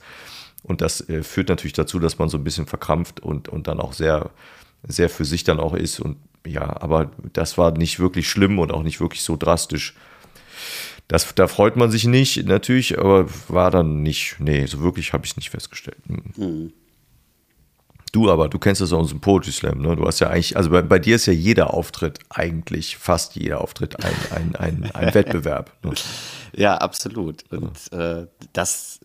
[0.64, 3.82] Und das äh, führt natürlich dazu, dass man so ein bisschen verkrampft und, und dann
[3.82, 4.30] auch sehr,
[4.88, 6.00] sehr für sich dann auch ist.
[6.00, 6.16] Und
[6.46, 9.96] ja, aber das war nicht wirklich schlimm und auch nicht wirklich so drastisch.
[11.14, 15.26] Das, da freut man sich nicht, natürlich, aber war dann nicht, nee, so wirklich habe
[15.26, 16.00] ich es nicht festgestellt.
[16.10, 16.74] Mhm.
[18.12, 19.96] Du aber, du kennst das aus dem Poetry Slam, ne?
[19.96, 23.62] Du hast ja eigentlich, also bei, bei, dir ist ja jeder Auftritt eigentlich, fast jeder
[23.62, 25.72] Auftritt ein, ein, ein, ein Wettbewerb.
[25.84, 25.94] Ne?
[26.56, 27.44] Ja, absolut.
[27.52, 29.00] Und äh, das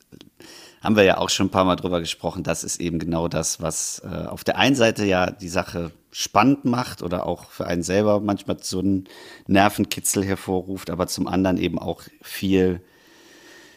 [0.80, 2.42] haben wir ja auch schon ein paar Mal drüber gesprochen.
[2.42, 6.64] Das ist eben genau das, was äh, auf der einen Seite ja die Sache spannend
[6.64, 9.04] macht oder auch für einen selber manchmal so einen
[9.46, 12.80] Nervenkitzel hervorruft, aber zum anderen eben auch viel,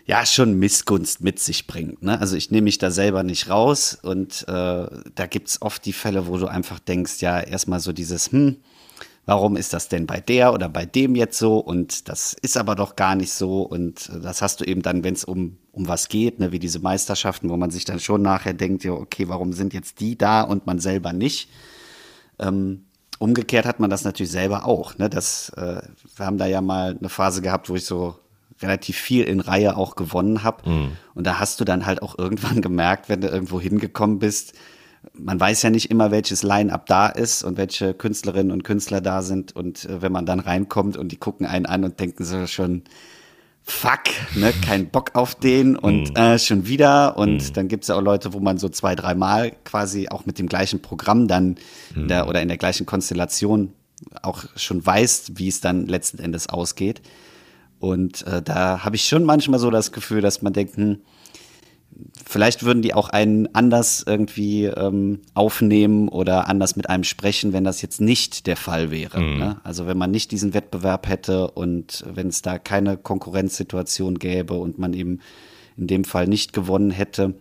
[0.05, 2.03] ja, schon Missgunst mit sich bringt.
[2.03, 2.19] Ne?
[2.19, 6.27] Also ich nehme mich da selber nicht raus und äh, da gibt's oft die Fälle,
[6.27, 8.57] wo du einfach denkst, ja, erstmal so dieses, hm,
[9.25, 12.75] warum ist das denn bei der oder bei dem jetzt so und das ist aber
[12.75, 16.09] doch gar nicht so und das hast du eben dann, wenn es um, um was
[16.09, 19.53] geht, ne, wie diese Meisterschaften, wo man sich dann schon nachher denkt, ja, okay, warum
[19.53, 21.49] sind jetzt die da und man selber nicht?
[22.39, 22.85] Ähm,
[23.19, 24.97] umgekehrt hat man das natürlich selber auch.
[24.97, 25.09] Ne?
[25.09, 25.81] Das, äh,
[26.15, 28.15] wir haben da ja mal eine Phase gehabt, wo ich so
[28.61, 30.67] relativ viel in Reihe auch gewonnen habe.
[30.69, 30.91] Mhm.
[31.13, 34.53] Und da hast du dann halt auch irgendwann gemerkt, wenn du irgendwo hingekommen bist,
[35.13, 39.21] man weiß ja nicht immer, welches Line-up da ist und welche Künstlerinnen und Künstler da
[39.21, 39.55] sind.
[39.55, 42.83] Und äh, wenn man dann reinkommt und die gucken einen an und denken so schon,
[43.63, 44.01] fuck,
[44.35, 46.17] ne, kein Bock auf den und mm.
[46.17, 47.17] äh, schon wieder.
[47.17, 47.53] Und mm.
[47.53, 50.47] dann gibt es ja auch Leute, wo man so zwei, dreimal quasi auch mit dem
[50.47, 51.57] gleichen Programm dann
[51.95, 52.07] mm.
[52.07, 53.73] der, oder in der gleichen Konstellation
[54.23, 57.01] auch schon weiß, wie es dann letzten Endes ausgeht.
[57.79, 61.01] Und äh, da habe ich schon manchmal so das Gefühl, dass man denkt, hm,
[62.25, 67.63] vielleicht würden die auch einen anders irgendwie ähm, aufnehmen oder anders mit einem sprechen, wenn
[67.63, 69.19] das jetzt nicht der Fall wäre.
[69.19, 69.37] Mhm.
[69.37, 69.61] Ne?
[69.63, 74.79] Also wenn man nicht diesen Wettbewerb hätte und wenn es da keine Konkurrenzsituation gäbe und
[74.79, 75.19] man eben
[75.77, 77.35] in dem Fall nicht gewonnen hätte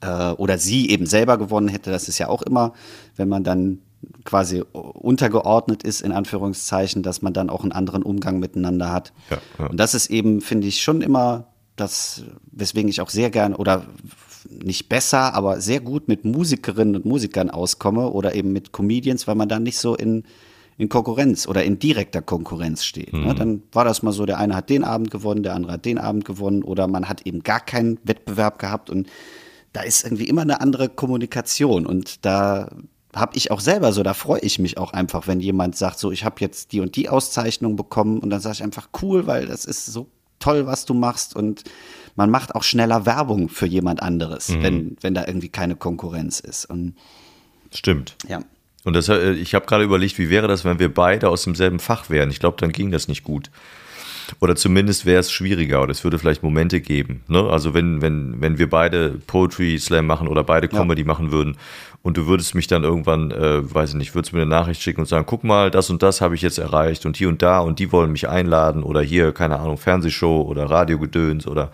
[0.00, 2.72] äh, oder sie eben selber gewonnen hätte, das ist ja auch immer,
[3.16, 3.80] wenn man dann
[4.24, 9.12] quasi untergeordnet ist, in Anführungszeichen, dass man dann auch einen anderen Umgang miteinander hat.
[9.30, 9.66] Ja, ja.
[9.66, 11.46] Und das ist eben, finde ich, schon immer
[11.76, 13.86] das, weswegen ich auch sehr gern oder
[14.48, 19.34] nicht besser, aber sehr gut mit Musikerinnen und Musikern auskomme oder eben mit Comedians, weil
[19.34, 20.24] man dann nicht so in,
[20.78, 23.12] in Konkurrenz oder in direkter Konkurrenz steht.
[23.12, 23.18] Ne?
[23.18, 23.26] Mhm.
[23.26, 23.34] Ne?
[23.34, 25.98] Dann war das mal so, der eine hat den Abend gewonnen, der andere hat den
[25.98, 29.08] Abend gewonnen oder man hat eben gar keinen Wettbewerb gehabt und
[29.72, 32.70] da ist irgendwie immer eine andere Kommunikation und da
[33.14, 36.10] habe ich auch selber so, da freue ich mich auch einfach, wenn jemand sagt, so
[36.10, 39.46] ich habe jetzt die und die Auszeichnung bekommen und dann sage ich einfach cool, weil
[39.46, 40.06] das ist so
[40.46, 41.64] toll, was du machst und
[42.14, 44.62] man macht auch schneller Werbung für jemand anderes, mhm.
[44.62, 46.64] wenn, wenn da irgendwie keine Konkurrenz ist.
[46.64, 46.94] Und,
[47.74, 48.16] Stimmt.
[48.28, 48.40] Ja.
[48.84, 51.80] Und das, äh, ich habe gerade überlegt, wie wäre das, wenn wir beide aus demselben
[51.80, 52.30] Fach wären?
[52.30, 53.50] Ich glaube, dann ging das nicht gut.
[54.40, 57.22] Oder zumindest wäre es schwieriger oder es würde vielleicht Momente geben.
[57.28, 57.42] Ne?
[57.48, 61.06] Also wenn, wenn, wenn wir beide Poetry Slam machen oder beide Comedy ja.
[61.06, 61.56] machen würden
[62.02, 65.00] und du würdest mich dann irgendwann, äh, weiß ich nicht, würdest mir eine Nachricht schicken
[65.00, 67.60] und sagen, guck mal, das und das habe ich jetzt erreicht und hier und da
[67.60, 71.70] und die wollen mich einladen oder hier, keine Ahnung, Fernsehshow oder Radiogedöns oder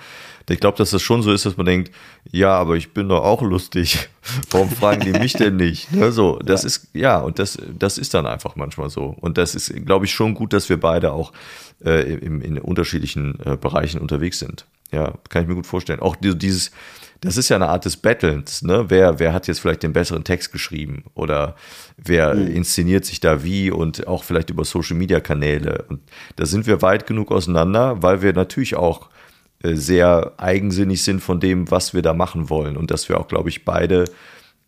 [0.48, 1.92] ich glaube, dass das schon so ist, dass man denkt,
[2.30, 4.08] ja, aber ich bin doch auch lustig.
[4.50, 5.92] Warum fragen die mich denn nicht?
[5.92, 6.66] Ne, so, das ja.
[6.66, 9.16] ist, ja, und das, das ist dann einfach manchmal so.
[9.20, 11.32] Und das ist, glaube ich, schon gut, dass wir beide auch
[11.84, 14.66] äh, in, in unterschiedlichen äh, Bereichen unterwegs sind.
[14.92, 16.00] Ja, kann ich mir gut vorstellen.
[16.00, 16.70] Auch dieses,
[17.22, 18.86] das ist ja eine Art des Battlens, ne?
[18.88, 21.56] Wer, wer hat jetzt vielleicht den besseren Text geschrieben oder
[21.96, 22.48] wer mhm.
[22.48, 25.86] inszeniert sich da wie und auch vielleicht über Social Media Kanäle.
[25.88, 26.00] Und
[26.36, 29.08] da sind wir weit genug auseinander, weil wir natürlich auch
[29.62, 33.48] sehr eigensinnig sind von dem, was wir da machen wollen und dass wir auch, glaube
[33.48, 34.06] ich, beide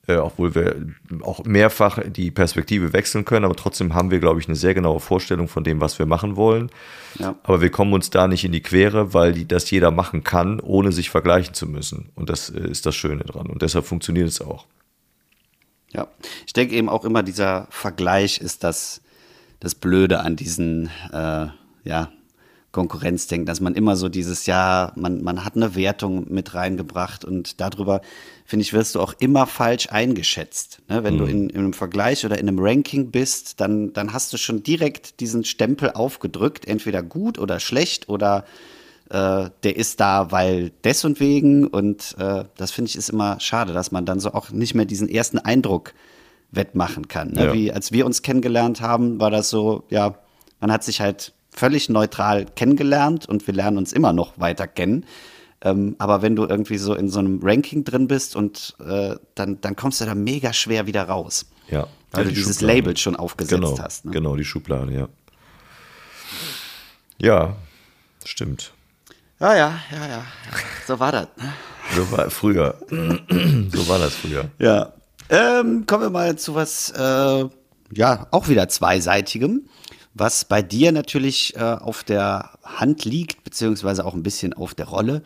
[0.06, 0.76] äh, obwohl wir
[1.22, 5.00] auch mehrfach die Perspektive wechseln können, aber trotzdem haben wir, glaube ich, eine sehr genaue
[5.00, 6.70] Vorstellung von dem, was wir machen wollen.
[7.18, 7.36] Ja.
[7.42, 10.60] Aber wir kommen uns da nicht in die Quere, weil die, das jeder machen kann,
[10.60, 12.10] ohne sich vergleichen zu müssen.
[12.14, 13.46] Und das äh, ist das Schöne dran.
[13.46, 14.66] Und deshalb funktioniert es auch.
[15.90, 16.08] Ja,
[16.46, 19.00] ich denke eben auch immer, dieser Vergleich ist das,
[19.60, 21.46] das Blöde an diesen, äh,
[21.84, 22.12] ja,
[22.74, 27.60] Konkurrenzdenken, dass man immer so dieses Jahr, man, man hat eine Wertung mit reingebracht und
[27.60, 28.02] darüber,
[28.44, 30.82] finde ich, wirst du auch immer falsch eingeschätzt.
[30.88, 31.04] Ne?
[31.04, 31.18] Wenn mhm.
[31.18, 34.64] du in, in, einem Vergleich oder in einem Ranking bist, dann, dann hast du schon
[34.64, 38.44] direkt diesen Stempel aufgedrückt, entweder gut oder schlecht oder
[39.08, 41.68] äh, der ist da, weil des und wegen.
[41.68, 44.84] Und äh, das finde ich ist immer schade, dass man dann so auch nicht mehr
[44.84, 45.94] diesen ersten Eindruck
[46.50, 47.30] wettmachen kann.
[47.30, 47.44] Ne?
[47.44, 47.52] Ja.
[47.52, 50.18] Wie als wir uns kennengelernt haben, war das so, ja,
[50.58, 55.06] man hat sich halt völlig neutral kennengelernt und wir lernen uns immer noch weiter kennen.
[55.62, 59.60] Ähm, aber wenn du irgendwie so in so einem Ranking drin bist und äh, dann,
[59.60, 61.46] dann kommst du da mega schwer wieder raus.
[61.70, 61.86] Ja.
[62.10, 62.78] Weil ja, du dieses Schublade.
[62.78, 64.04] Label schon aufgesetzt genau, hast.
[64.04, 64.10] Ne?
[64.10, 65.08] Genau, die Schublade, ja.
[67.18, 67.56] Ja,
[68.24, 68.72] stimmt.
[69.40, 70.24] Ja, ja, ja, ja.
[70.86, 71.28] So war das.
[71.36, 71.52] Ne?
[71.94, 72.78] So war früher.
[72.90, 74.50] so war das früher.
[74.58, 74.92] Ja.
[75.30, 77.48] Ähm, kommen wir mal zu was, äh,
[77.92, 79.68] ja, auch wieder zweiseitigem
[80.14, 84.86] was bei dir natürlich äh, auf der Hand liegt, beziehungsweise auch ein bisschen auf der
[84.86, 85.22] Rolle.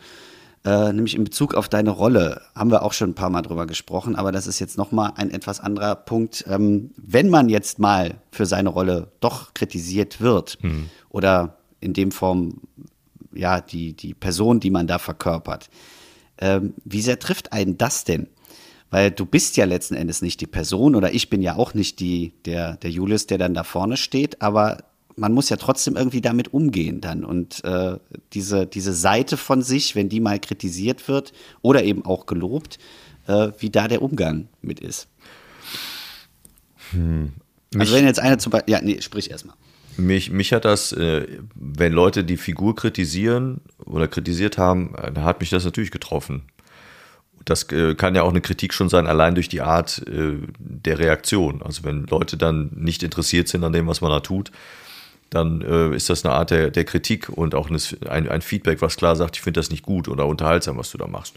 [0.65, 3.65] Äh, nämlich in Bezug auf deine Rolle haben wir auch schon ein paar Mal drüber
[3.65, 6.43] gesprochen, aber das ist jetzt nochmal ein etwas anderer Punkt.
[6.47, 10.89] Ähm, wenn man jetzt mal für seine Rolle doch kritisiert wird mhm.
[11.09, 12.59] oder in dem Form,
[13.33, 15.69] ja, die, die Person, die man da verkörpert,
[16.39, 18.27] ähm, wie sehr trifft einen das denn?
[18.91, 21.99] Weil du bist ja letzten Endes nicht die Person oder ich bin ja auch nicht
[21.99, 24.79] die, der, der Julius, der dann da vorne steht, aber
[25.15, 27.23] man muss ja trotzdem irgendwie damit umgehen dann.
[27.23, 27.97] Und äh,
[28.33, 32.79] diese, diese Seite von sich, wenn die mal kritisiert wird oder eben auch gelobt,
[33.27, 35.07] äh, wie da der Umgang mit ist.
[36.91, 37.33] Hm.
[37.77, 39.55] Also wenn jetzt einer zum Beispiel, ja, nee, sprich erstmal.
[39.97, 45.23] Mich, mich hat das, äh, wenn Leute die Figur kritisieren oder kritisiert haben, äh, da
[45.23, 46.43] hat mich das natürlich getroffen
[47.45, 50.99] das äh, kann ja auch eine Kritik schon sein, allein durch die Art äh, der
[50.99, 51.61] Reaktion.
[51.61, 54.51] Also wenn Leute dann nicht interessiert sind an dem, was man da tut,
[55.29, 58.97] dann äh, ist das eine Art der, der Kritik und auch ein, ein, Feedback, was
[58.97, 61.35] klar sagt, ich finde das nicht gut oder unterhaltsam, was du da machst.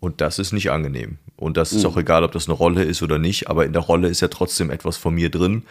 [0.00, 1.18] Und das ist nicht angenehm.
[1.36, 1.90] Und das ist mhm.
[1.90, 4.28] auch egal, ob das eine Rolle ist oder nicht, aber in der Rolle ist ja
[4.28, 5.64] trotzdem etwas von mir drin.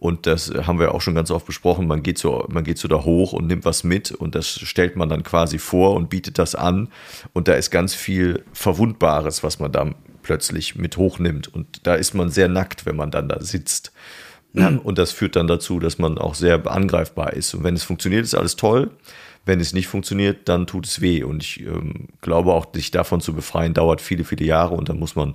[0.00, 1.86] Und das haben wir auch schon ganz oft besprochen.
[1.86, 4.96] Man geht so, man geht so da hoch und nimmt was mit und das stellt
[4.96, 6.88] man dann quasi vor und bietet das an.
[7.34, 9.90] Und da ist ganz viel Verwundbares, was man da
[10.22, 11.48] plötzlich mit hochnimmt.
[11.48, 13.92] Und da ist man sehr nackt, wenn man dann da sitzt.
[14.54, 17.52] Ja, und das führt dann dazu, dass man auch sehr angreifbar ist.
[17.52, 18.90] Und wenn es funktioniert, ist alles toll.
[19.44, 21.24] Wenn es nicht funktioniert, dann tut es weh.
[21.24, 24.74] Und ich ähm, glaube auch, sich davon zu befreien, dauert viele, viele Jahre.
[24.74, 25.34] Und dann muss man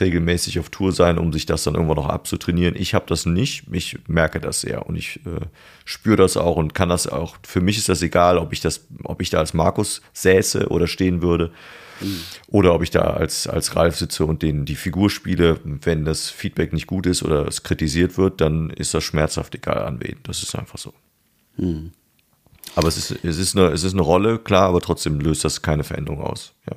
[0.00, 2.74] regelmäßig auf Tour sein, um sich das dann irgendwann noch abzutrainieren.
[2.76, 5.46] Ich habe das nicht, ich merke das sehr und ich äh,
[5.84, 7.36] spüre das auch und kann das auch.
[7.42, 10.86] Für mich ist das egal, ob ich das, ob ich da als Markus säße oder
[10.86, 11.52] stehen würde.
[12.00, 12.20] Mhm.
[12.48, 16.30] Oder ob ich da als, als Ralf sitze und den, die Figur spiele, wenn das
[16.30, 20.16] Feedback nicht gut ist oder es kritisiert wird, dann ist das schmerzhaft egal an wen.
[20.22, 20.94] Das ist einfach so.
[21.56, 21.92] Mhm.
[22.76, 25.62] Aber es ist, es, ist eine, es ist eine Rolle, klar, aber trotzdem löst das
[25.62, 26.52] keine Veränderung aus.
[26.70, 26.76] Ja.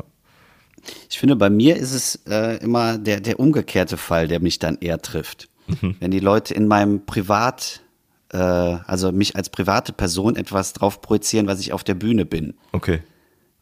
[1.10, 4.78] Ich finde, bei mir ist es äh, immer der, der umgekehrte Fall, der mich dann
[4.80, 5.50] eher trifft.
[5.68, 5.96] Mhm.
[6.00, 7.82] Wenn die Leute in meinem Privat,
[8.30, 12.56] äh, also mich als private Person etwas drauf projizieren, was ich auf der Bühne bin.
[12.72, 13.02] Okay.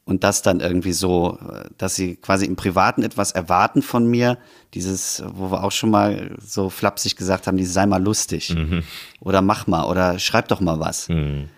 [0.06, 1.38] Und das dann irgendwie so,
[1.78, 4.40] dass sie quasi im Privaten etwas erwarten von mir.
[4.74, 8.56] Dieses, wo wir auch schon mal so flapsig gesagt haben, dieses sei mal lustig.
[8.56, 8.82] Mhm.
[9.20, 11.10] Oder mach mal oder schreib doch mal was.
[11.10, 11.50] Mhm.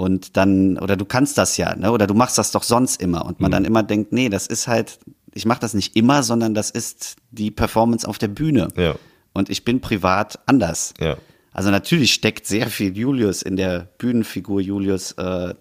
[0.00, 1.92] Und dann, oder du kannst das ja, ne?
[1.92, 3.26] Oder du machst das doch sonst immer.
[3.26, 3.52] Und man mhm.
[3.52, 4.98] dann immer denkt, nee, das ist halt,
[5.34, 8.68] ich mache das nicht immer, sondern das ist die Performance auf der Bühne.
[8.78, 8.94] Ja.
[9.34, 10.94] Und ich bin privat anders.
[10.98, 11.18] Ja.
[11.52, 15.52] Also natürlich steckt sehr viel Julius in der Bühnenfigur Julius, äh,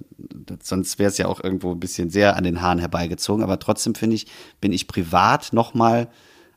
[0.64, 3.94] sonst wäre es ja auch irgendwo ein bisschen sehr an den Haaren herbeigezogen, aber trotzdem
[3.94, 4.28] finde ich,
[4.62, 6.08] bin ich privat nochmal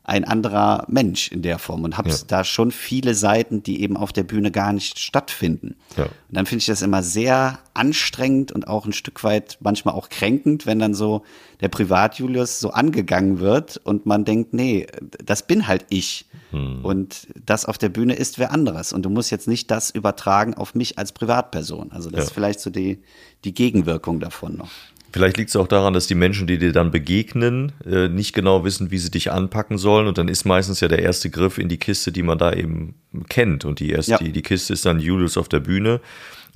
[0.05, 2.15] ein anderer Mensch in der Form und habe ja.
[2.27, 5.75] da schon viele Seiten, die eben auf der Bühne gar nicht stattfinden.
[5.95, 6.03] Ja.
[6.03, 10.09] Und dann finde ich das immer sehr anstrengend und auch ein Stück weit manchmal auch
[10.09, 11.23] kränkend, wenn dann so
[11.61, 14.87] der Privat-Julius so angegangen wird und man denkt, nee,
[15.23, 16.25] das bin halt ich.
[16.51, 16.83] Hm.
[16.83, 18.91] Und das auf der Bühne ist wer anderes.
[18.91, 21.93] Und du musst jetzt nicht das übertragen auf mich als Privatperson.
[21.93, 22.23] Also das ja.
[22.25, 23.01] ist vielleicht so die,
[23.45, 24.69] die Gegenwirkung davon noch.
[25.13, 28.65] Vielleicht liegt es auch daran, dass die Menschen, die dir dann begegnen, äh, nicht genau
[28.65, 30.07] wissen, wie sie dich anpacken sollen.
[30.07, 32.95] Und dann ist meistens ja der erste Griff in die Kiste, die man da eben
[33.29, 33.63] kennt.
[33.63, 34.17] Und die erste, ja.
[34.17, 36.01] die, die Kiste ist dann Julius auf der Bühne.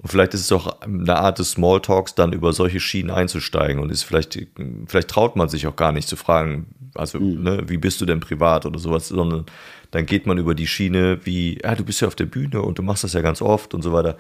[0.01, 3.79] Und vielleicht ist es auch eine Art des Smalltalks, dann über solche Schienen einzusteigen.
[3.79, 4.39] Und ist vielleicht,
[4.87, 7.43] vielleicht traut man sich auch gar nicht zu fragen, also, mhm.
[7.43, 9.45] ne, wie bist du denn privat oder sowas, sondern
[9.91, 12.79] dann geht man über die Schiene wie, ja, du bist ja auf der Bühne und
[12.79, 14.17] du machst das ja ganz oft und so weiter.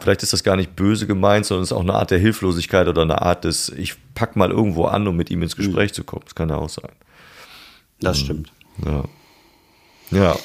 [0.00, 2.88] Vielleicht ist das gar nicht böse gemeint, sondern es ist auch eine Art der Hilflosigkeit
[2.88, 5.94] oder eine Art des, ich pack mal irgendwo an, um mit ihm ins Gespräch mhm.
[5.94, 6.22] zu kommen.
[6.24, 6.90] Das kann ja auch sein.
[8.00, 8.24] Das mhm.
[8.24, 8.52] stimmt.
[8.84, 9.04] Ja.
[10.10, 10.36] Ja.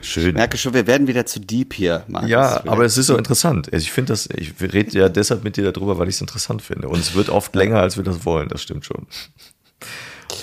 [0.00, 0.28] Schön.
[0.28, 2.30] Ich merke schon, wir werden wieder zu deep hier, Markus.
[2.30, 3.72] Ja, aber es ist so interessant.
[3.72, 6.62] Also ich finde das, ich rede ja deshalb mit dir darüber, weil ich es interessant
[6.62, 6.88] finde.
[6.88, 9.06] Und es wird oft länger, als wir das wollen, das stimmt schon.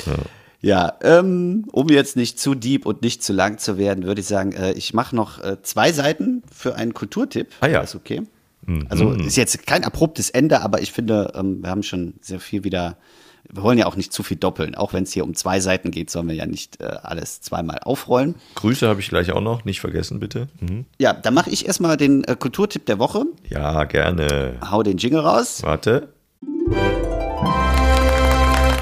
[0.06, 0.14] Ja,
[1.02, 4.52] ähm, um jetzt nicht zu deep und nicht zu lang zu werden, würde ich sagen,
[4.52, 7.48] äh, ich mache noch äh, zwei Seiten für einen Kulturtipp.
[7.62, 7.82] Ah ja.
[7.82, 8.24] Ist okay.
[8.90, 12.64] Also ist jetzt kein abruptes Ende, aber ich finde, ähm, wir haben schon sehr viel
[12.64, 12.98] wieder.
[13.52, 14.76] Wir wollen ja auch nicht zu viel doppeln.
[14.76, 17.80] Auch wenn es hier um zwei Seiten geht, sollen wir ja nicht äh, alles zweimal
[17.80, 18.36] aufrollen.
[18.56, 20.50] Grüße habe ich gleich auch noch, nicht vergessen, bitte.
[20.60, 20.86] Mhm.
[21.00, 23.24] Ja, dann mache ich erstmal den äh, Kulturtipp der Woche.
[23.50, 24.58] Ja, gerne.
[24.70, 25.64] Hau den Jingle raus.
[25.64, 26.10] Warte.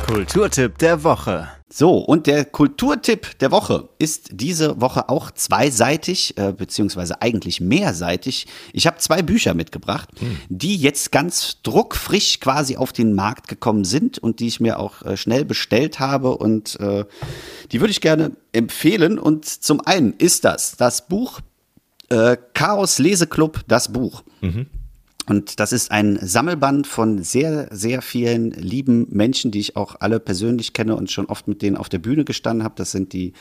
[0.07, 1.49] Kulturtipp der Woche.
[1.69, 8.47] So, und der Kulturtipp der Woche ist diese Woche auch zweiseitig, äh, beziehungsweise eigentlich mehrseitig.
[8.71, 10.07] Ich habe zwei Bücher mitgebracht,
[10.47, 15.01] die jetzt ganz druckfrisch quasi auf den Markt gekommen sind und die ich mir auch
[15.01, 17.03] äh, schnell bestellt habe und äh,
[17.73, 19.19] die würde ich gerne empfehlen.
[19.19, 21.41] Und zum einen ist das das Buch
[22.07, 24.23] äh, Chaos Leseclub, das Buch.
[25.29, 30.21] Und das ist ein Sammelband von sehr, sehr vielen lieben Menschen, die ich auch alle
[30.21, 32.75] persönlich kenne und schon oft mit denen auf der Bühne gestanden habe.
[32.77, 33.33] Das sind die,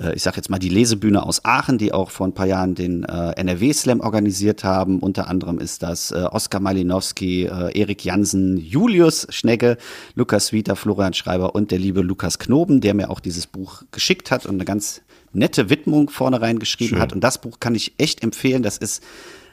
[0.00, 2.76] äh, ich sage jetzt mal die Lesebühne aus Aachen, die auch vor ein paar Jahren
[2.76, 5.00] den äh, NRW-Slam organisiert haben.
[5.00, 9.78] Unter anderem ist das äh, Oskar Malinowski, Erik Jansen, Julius Schnegge,
[10.14, 14.30] Lukas Wieter, Florian Schreiber und der liebe Lukas Knoben, der mir auch dieses Buch geschickt
[14.30, 15.02] hat und eine ganz
[15.32, 17.12] nette Widmung vorne reingeschrieben hat.
[17.12, 18.62] Und das Buch kann ich echt empfehlen.
[18.62, 19.02] Das ist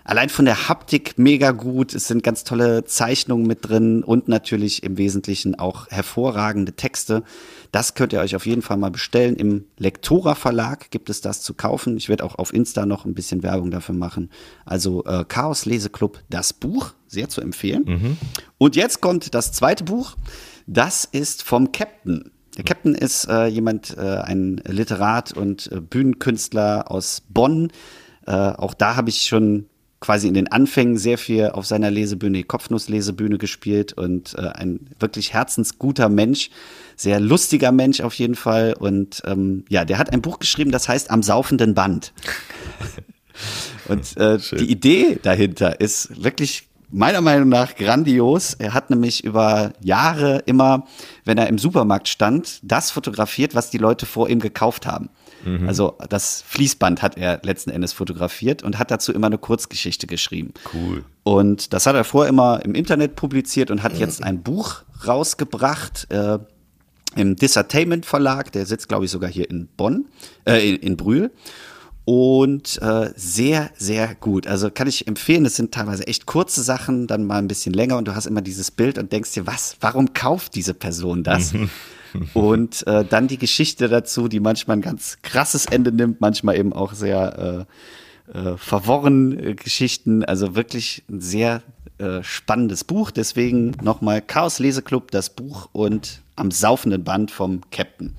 [0.04, 1.94] allein von der Haptik mega gut.
[1.94, 7.24] Es sind ganz tolle Zeichnungen mit drin und natürlich im Wesentlichen auch hervorragende Texte.
[7.72, 9.36] Das könnt ihr euch auf jeden Fall mal bestellen.
[9.36, 11.98] Im Lektora Verlag gibt es das zu kaufen.
[11.98, 14.30] Ich werde auch auf Insta noch ein bisschen Werbung dafür machen.
[14.66, 17.86] Also äh, Chaos Leseclub, das Buch, sehr zu empfehlen.
[18.58, 20.16] Und jetzt kommt das zweite Buch.
[20.68, 22.32] Das ist vom Captain.
[22.58, 27.72] Der Captain ist äh, jemand, äh, ein Literat und äh, Bühnenkünstler aus Bonn.
[28.28, 29.66] Äh, auch da habe ich schon
[30.04, 34.82] quasi in den Anfängen sehr viel auf seiner Lesebühne, die Kopfnuss-Lesebühne gespielt und äh, ein
[35.00, 36.50] wirklich herzensguter Mensch,
[36.98, 38.76] sehr lustiger Mensch auf jeden Fall.
[38.78, 42.12] Und ähm, ja, der hat ein Buch geschrieben, das heißt Am saufenden Band.
[43.88, 48.56] Und äh, die Idee dahinter ist wirklich meiner Meinung nach grandios.
[48.56, 50.86] Er hat nämlich über Jahre immer,
[51.24, 55.10] wenn er im Supermarkt stand, das fotografiert, was die Leute vor ihm gekauft haben.
[55.68, 60.54] Also das Fließband hat er letzten Endes fotografiert und hat dazu immer eine Kurzgeschichte geschrieben.
[60.74, 61.04] Cool.
[61.24, 66.08] Und das hat er vorher immer im Internet publiziert und hat jetzt ein Buch rausgebracht
[66.12, 66.40] äh,
[67.16, 68.52] im Dissertainment Verlag.
[68.52, 70.06] Der sitzt, glaube ich, sogar hier in Bonn,
[70.46, 71.32] äh, in, in Brühl.
[72.06, 74.46] Und äh, sehr, sehr gut.
[74.46, 77.98] Also kann ich empfehlen, es sind teilweise echt kurze Sachen, dann mal ein bisschen länger
[77.98, 81.54] und du hast immer dieses Bild und denkst dir, was, warum kauft diese Person das?
[82.34, 86.74] und äh, dann die Geschichte dazu, die manchmal ein ganz krasses Ende nimmt, manchmal eben
[86.74, 90.24] auch sehr äh, äh, verworren äh, Geschichten.
[90.24, 91.62] Also wirklich ein sehr
[91.98, 93.12] äh, spannendes Buch.
[93.12, 98.16] Deswegen nochmal Chaos Leseclub, das Buch und am saufenden Band vom Captain.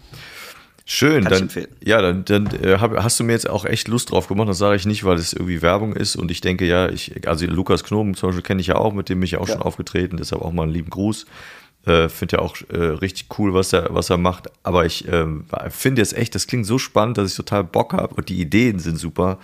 [0.86, 1.48] Schön, dann,
[1.82, 4.50] ja, dann, dann äh, hab, hast du mir jetzt auch echt Lust drauf gemacht.
[4.50, 6.14] Das sage ich nicht, weil es irgendwie Werbung ist.
[6.14, 9.08] Und ich denke, ja, ich, also Lukas Knoben zum Beispiel kenne ich ja auch, mit
[9.08, 11.24] dem bin ich ja auch schon aufgetreten, deshalb auch mal einen lieben Gruß.
[11.86, 14.50] Äh, finde ja auch äh, richtig cool, was er, was er macht.
[14.62, 18.14] Aber ich ähm, finde jetzt echt, das klingt so spannend, dass ich total Bock habe
[18.14, 19.38] und die Ideen sind super,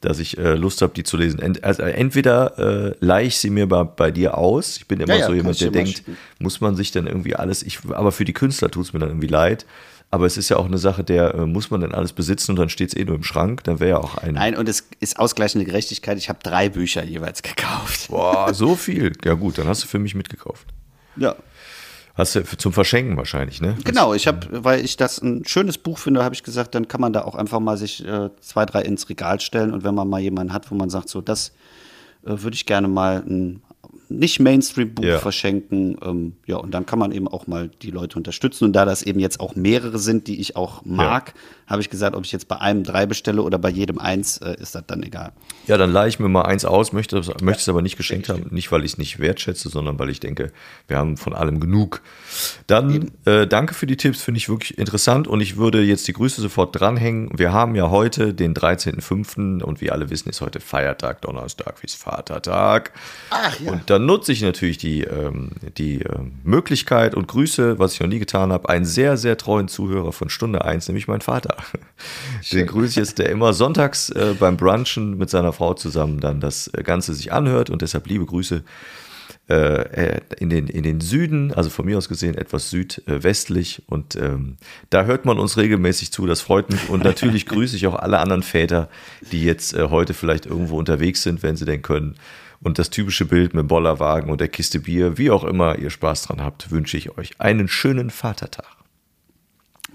[0.00, 1.40] dass ich äh, Lust habe, die zu lesen.
[1.40, 4.76] Ent, also entweder äh, leih ich sie mir bei, bei dir aus.
[4.76, 6.02] Ich bin immer Ja, ja, so kann jemand, der denkt,
[6.38, 9.08] muss man sich dann irgendwie alles, ich, aber für die Künstler tut es mir dann
[9.08, 9.66] irgendwie leid.
[10.10, 12.58] Aber es ist ja auch eine Sache, der äh, muss man dann alles besitzen und
[12.58, 13.64] dann steht es eh nur im Schrank.
[13.64, 14.34] Dann wäre ja auch ein.
[14.34, 16.16] Nein, und es ist ausgleichende Gerechtigkeit.
[16.16, 18.08] Ich habe drei Bücher jeweils gekauft.
[18.08, 19.12] Boah, so viel.
[19.24, 20.66] Ja gut, dann hast du für mich mitgekauft.
[21.16, 21.36] Ja.
[22.18, 23.76] Hast du zum Verschenken wahrscheinlich, ne?
[23.84, 27.00] Genau, ich habe, weil ich das ein schönes Buch finde, habe ich gesagt, dann kann
[27.00, 30.08] man da auch einfach mal sich äh, zwei, drei ins Regal stellen und wenn man
[30.08, 31.52] mal jemanden hat, wo man sagt, so das
[32.26, 33.62] äh, würde ich gerne mal ein
[34.08, 35.18] nicht Mainstream-Buch Ja.
[35.18, 35.96] verschenken.
[36.02, 38.64] Ähm, ja, und dann kann man eben auch mal die Leute unterstützen.
[38.64, 41.34] Und da das eben jetzt auch mehrere sind, die ich auch mag,
[41.68, 44.56] habe ich gesagt, ob ich jetzt bei einem drei bestelle oder bei jedem eins, äh,
[44.58, 45.32] ist das dann egal.
[45.66, 48.46] Ja, dann leihe ich mir mal eins aus, möchte, möchte es aber nicht geschenkt haben.
[48.50, 50.50] Nicht, weil ich es nicht wertschätze, sondern weil ich denke,
[50.86, 52.00] wir haben von allem genug.
[52.66, 56.14] Dann äh, danke für die Tipps, finde ich wirklich interessant und ich würde jetzt die
[56.14, 57.30] Grüße sofort dranhängen.
[57.36, 59.62] Wir haben ja heute den 13.05.
[59.62, 62.92] und wie alle wissen, ist heute Feiertag, Donnerstag, wie ist Vatertag.
[63.28, 63.72] Ach ja.
[63.72, 68.08] Und dann nutze ich natürlich die, ähm, die ähm, Möglichkeit und Grüße, was ich noch
[68.08, 71.57] nie getan habe, einen sehr, sehr treuen Zuhörer von Stunde 1, nämlich mein Vater.
[72.52, 76.40] Den grüße ich jetzt, der immer sonntags äh, beim Brunchen mit seiner Frau zusammen dann
[76.40, 78.62] das äh, Ganze sich anhört und deshalb liebe Grüße.
[79.48, 83.82] äh, in, den, in den Süden, also von mir aus gesehen etwas südwestlich.
[83.86, 84.58] Und ähm,
[84.90, 86.90] da hört man uns regelmäßig zu, das freut mich.
[86.90, 88.90] Und natürlich grüße ich auch alle anderen Väter,
[89.32, 92.16] die jetzt äh, heute vielleicht irgendwo unterwegs sind, wenn sie denn können.
[92.60, 95.90] Und das typische Bild mit dem Bollerwagen und der Kiste Bier, wie auch immer ihr
[95.90, 98.77] Spaß dran habt, wünsche ich euch einen schönen Vatertag.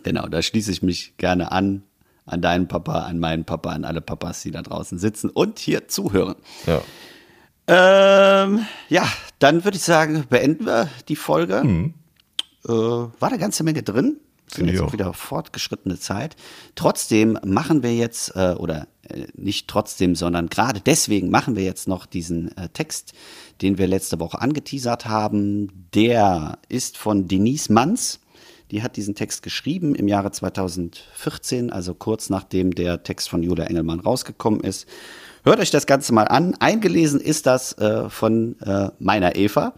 [0.04, 1.84] Genau, da schließe ich mich gerne an.
[2.26, 5.90] An deinen Papa, an meinen Papa, an alle Papas, die da draußen sitzen und hier
[5.90, 6.36] zuhören.
[6.66, 6.82] Ja.
[7.68, 9.06] Ähm, ja,
[9.40, 11.64] dann würde ich sagen, beenden wir die Folge.
[11.66, 11.94] Mhm.
[12.66, 14.22] Äh, war eine ganze Menge drin.
[14.48, 14.94] Finde jetzt auch.
[14.94, 16.36] wieder fortgeschrittene Zeit.
[16.76, 21.88] Trotzdem machen wir jetzt, äh, oder äh, nicht trotzdem, sondern gerade deswegen machen wir jetzt
[21.88, 23.14] noch diesen äh, Text,
[23.62, 25.88] den wir letzte Woche angeteasert haben.
[25.94, 28.20] Der ist von Denise Manns.
[28.72, 33.66] Die hat diesen Text geschrieben im Jahre 2014, also kurz nachdem der Text von Julia
[33.66, 34.88] Engelmann rausgekommen ist.
[35.46, 36.56] Hört euch das Ganze mal an.
[36.60, 39.74] Eingelesen ist das äh, von äh, meiner Eva,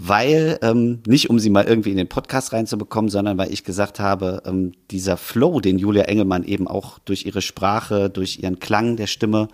[0.00, 4.00] weil ähm, nicht um sie mal irgendwie in den Podcast reinzubekommen, sondern weil ich gesagt
[4.00, 8.96] habe, ähm, dieser Flow, den Julia Engelmann eben auch durch ihre Sprache, durch ihren Klang
[8.96, 9.46] der Stimme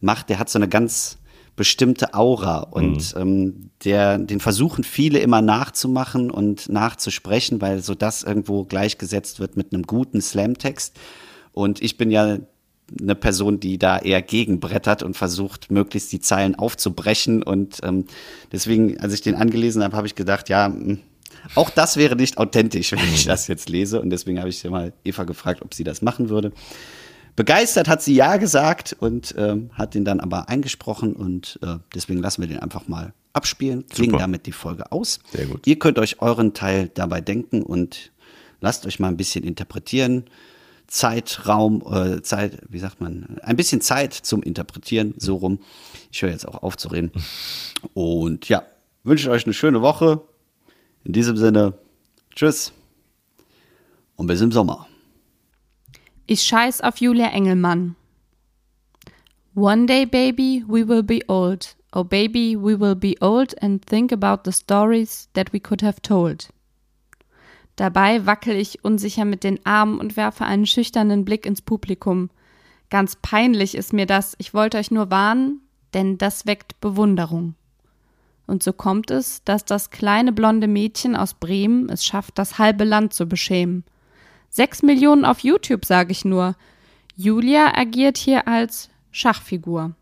[0.00, 1.18] macht, der hat so eine ganz
[1.58, 8.22] bestimmte Aura und ähm, der, den versuchen viele immer nachzumachen und nachzusprechen, weil so das
[8.22, 10.96] irgendwo gleichgesetzt wird mit einem guten Slam-Text.
[11.52, 12.38] Und ich bin ja
[13.00, 17.42] eine Person, die da eher gegenbrettert und versucht, möglichst die Zeilen aufzubrechen.
[17.42, 18.04] Und ähm,
[18.52, 20.98] deswegen, als ich den angelesen habe, habe ich gedacht, ja, mh,
[21.56, 24.00] auch das wäre nicht authentisch, wenn ich das jetzt lese.
[24.00, 26.52] Und deswegen habe ich mal Eva gefragt, ob sie das machen würde.
[27.38, 32.18] Begeistert hat sie ja gesagt und ähm, hat den dann aber eingesprochen und äh, deswegen
[32.18, 34.22] lassen wir den einfach mal abspielen, klingen Super.
[34.22, 35.20] damit die Folge aus.
[35.30, 35.64] Sehr gut.
[35.64, 38.10] Ihr könnt euch euren Teil dabei denken und
[38.60, 40.24] lasst euch mal ein bisschen interpretieren.
[40.88, 45.60] Zeitraum, äh, Zeit, wie sagt man, ein bisschen Zeit zum Interpretieren, so rum.
[46.10, 47.12] Ich höre jetzt auch auf zu reden.
[47.94, 48.64] Und ja,
[49.04, 50.22] wünsche euch eine schöne Woche.
[51.04, 51.74] In diesem Sinne,
[52.34, 52.72] tschüss
[54.16, 54.88] und bis im Sommer.
[56.30, 57.96] Ich scheiß auf Julia Engelmann.
[59.54, 61.74] One day, baby, we will be old.
[61.90, 66.02] Oh, baby, we will be old and think about the stories that we could have
[66.02, 66.50] told.
[67.76, 72.28] Dabei wackel ich unsicher mit den Armen und werfe einen schüchternen Blick ins Publikum.
[72.90, 75.62] Ganz peinlich ist mir das, ich wollte euch nur warnen,
[75.94, 77.54] denn das weckt Bewunderung.
[78.46, 82.84] Und so kommt es, dass das kleine blonde Mädchen aus Bremen es schafft, das halbe
[82.84, 83.84] Land zu beschämen.
[84.58, 86.56] Sechs Millionen auf YouTube, sage ich nur.
[87.14, 89.94] Julia agiert hier als Schachfigur.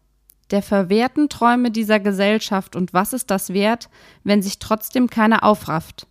[0.50, 3.90] Der verwehrten Träume dieser Gesellschaft und was ist das wert,
[4.24, 6.06] wenn sich trotzdem keiner aufrafft?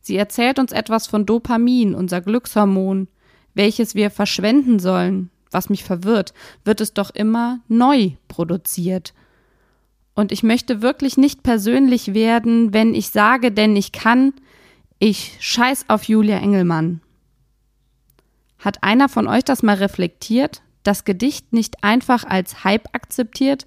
[0.00, 3.06] Sie erzählt uns etwas von Dopamin, unser Glückshormon,
[3.52, 5.28] welches wir verschwenden sollen.
[5.50, 6.32] Was mich verwirrt,
[6.64, 9.12] wird es doch immer neu produziert.
[10.14, 14.32] Und ich möchte wirklich nicht persönlich werden, wenn ich sage, denn ich kann,
[14.98, 17.02] ich scheiß auf Julia Engelmann.
[18.58, 20.62] Hat einer von euch das mal reflektiert?
[20.82, 23.66] Das Gedicht nicht einfach als Hype akzeptiert?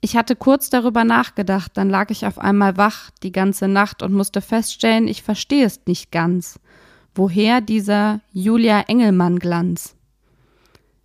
[0.00, 4.14] Ich hatte kurz darüber nachgedacht, dann lag ich auf einmal wach die ganze Nacht und
[4.14, 6.58] musste feststellen, ich verstehe es nicht ganz.
[7.14, 9.94] Woher dieser Julia Engelmann-Glanz?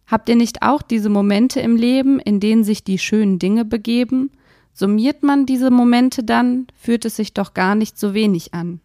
[0.08, 4.32] Habt ihr nicht auch diese Momente im Leben, in denen sich die schönen Dinge begeben?
[4.74, 8.80] Summiert man diese Momente dann, fühlt es sich doch gar nicht so wenig an.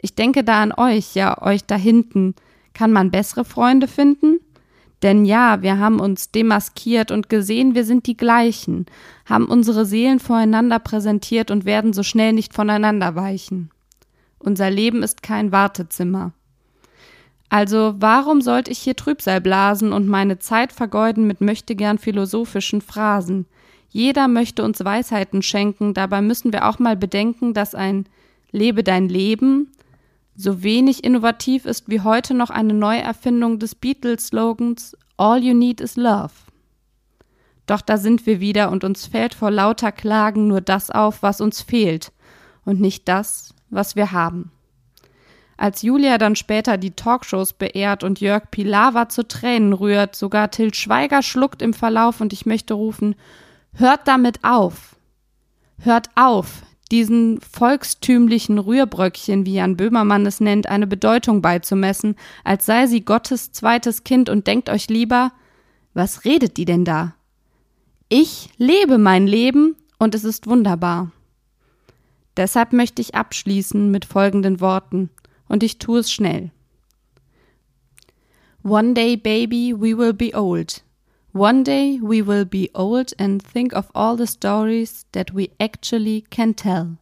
[0.00, 2.34] Ich denke da an euch, ja, euch da hinten.
[2.76, 4.38] Kann man bessere Freunde finden?
[5.02, 8.84] Denn ja, wir haben uns demaskiert und gesehen, wir sind die gleichen,
[9.24, 13.70] haben unsere Seelen voreinander präsentiert und werden so schnell nicht voneinander weichen.
[14.38, 16.32] Unser Leben ist kein Wartezimmer.
[17.48, 23.46] Also warum sollte ich hier Trübsal blasen und meine Zeit vergeuden mit möchtegern philosophischen Phrasen?
[23.88, 28.04] Jeder möchte uns Weisheiten schenken, dabei müssen wir auch mal bedenken, dass ein
[28.50, 29.72] Lebe dein Leben
[30.36, 35.96] so wenig innovativ ist wie heute noch eine Neuerfindung des Beatles-Slogans All you need is
[35.96, 36.32] love.
[37.66, 41.40] Doch da sind wir wieder und uns fällt vor lauter Klagen nur das auf, was
[41.40, 42.12] uns fehlt
[42.64, 44.52] und nicht das, was wir haben.
[45.56, 50.74] Als Julia dann später die Talkshows beehrt und Jörg Pilawa zu Tränen rührt, sogar Till
[50.74, 53.14] Schweiger schluckt im Verlauf und ich möchte rufen,
[53.72, 54.96] hört damit auf.
[55.78, 56.62] Hört auf,
[56.92, 63.52] diesen volkstümlichen Rührbröckchen, wie Jan Böhmermann es nennt, eine Bedeutung beizumessen, als sei sie Gottes
[63.52, 65.32] zweites Kind und denkt euch lieber,
[65.94, 67.14] was redet die denn da?
[68.08, 71.10] Ich lebe mein Leben und es ist wunderbar.
[72.36, 75.10] Deshalb möchte ich abschließen mit folgenden Worten,
[75.48, 76.50] und ich tue es schnell.
[78.62, 80.82] One day, baby, we will be old.
[81.36, 86.22] One day we will be old and think of all the stories that we actually
[86.30, 86.96] can tell.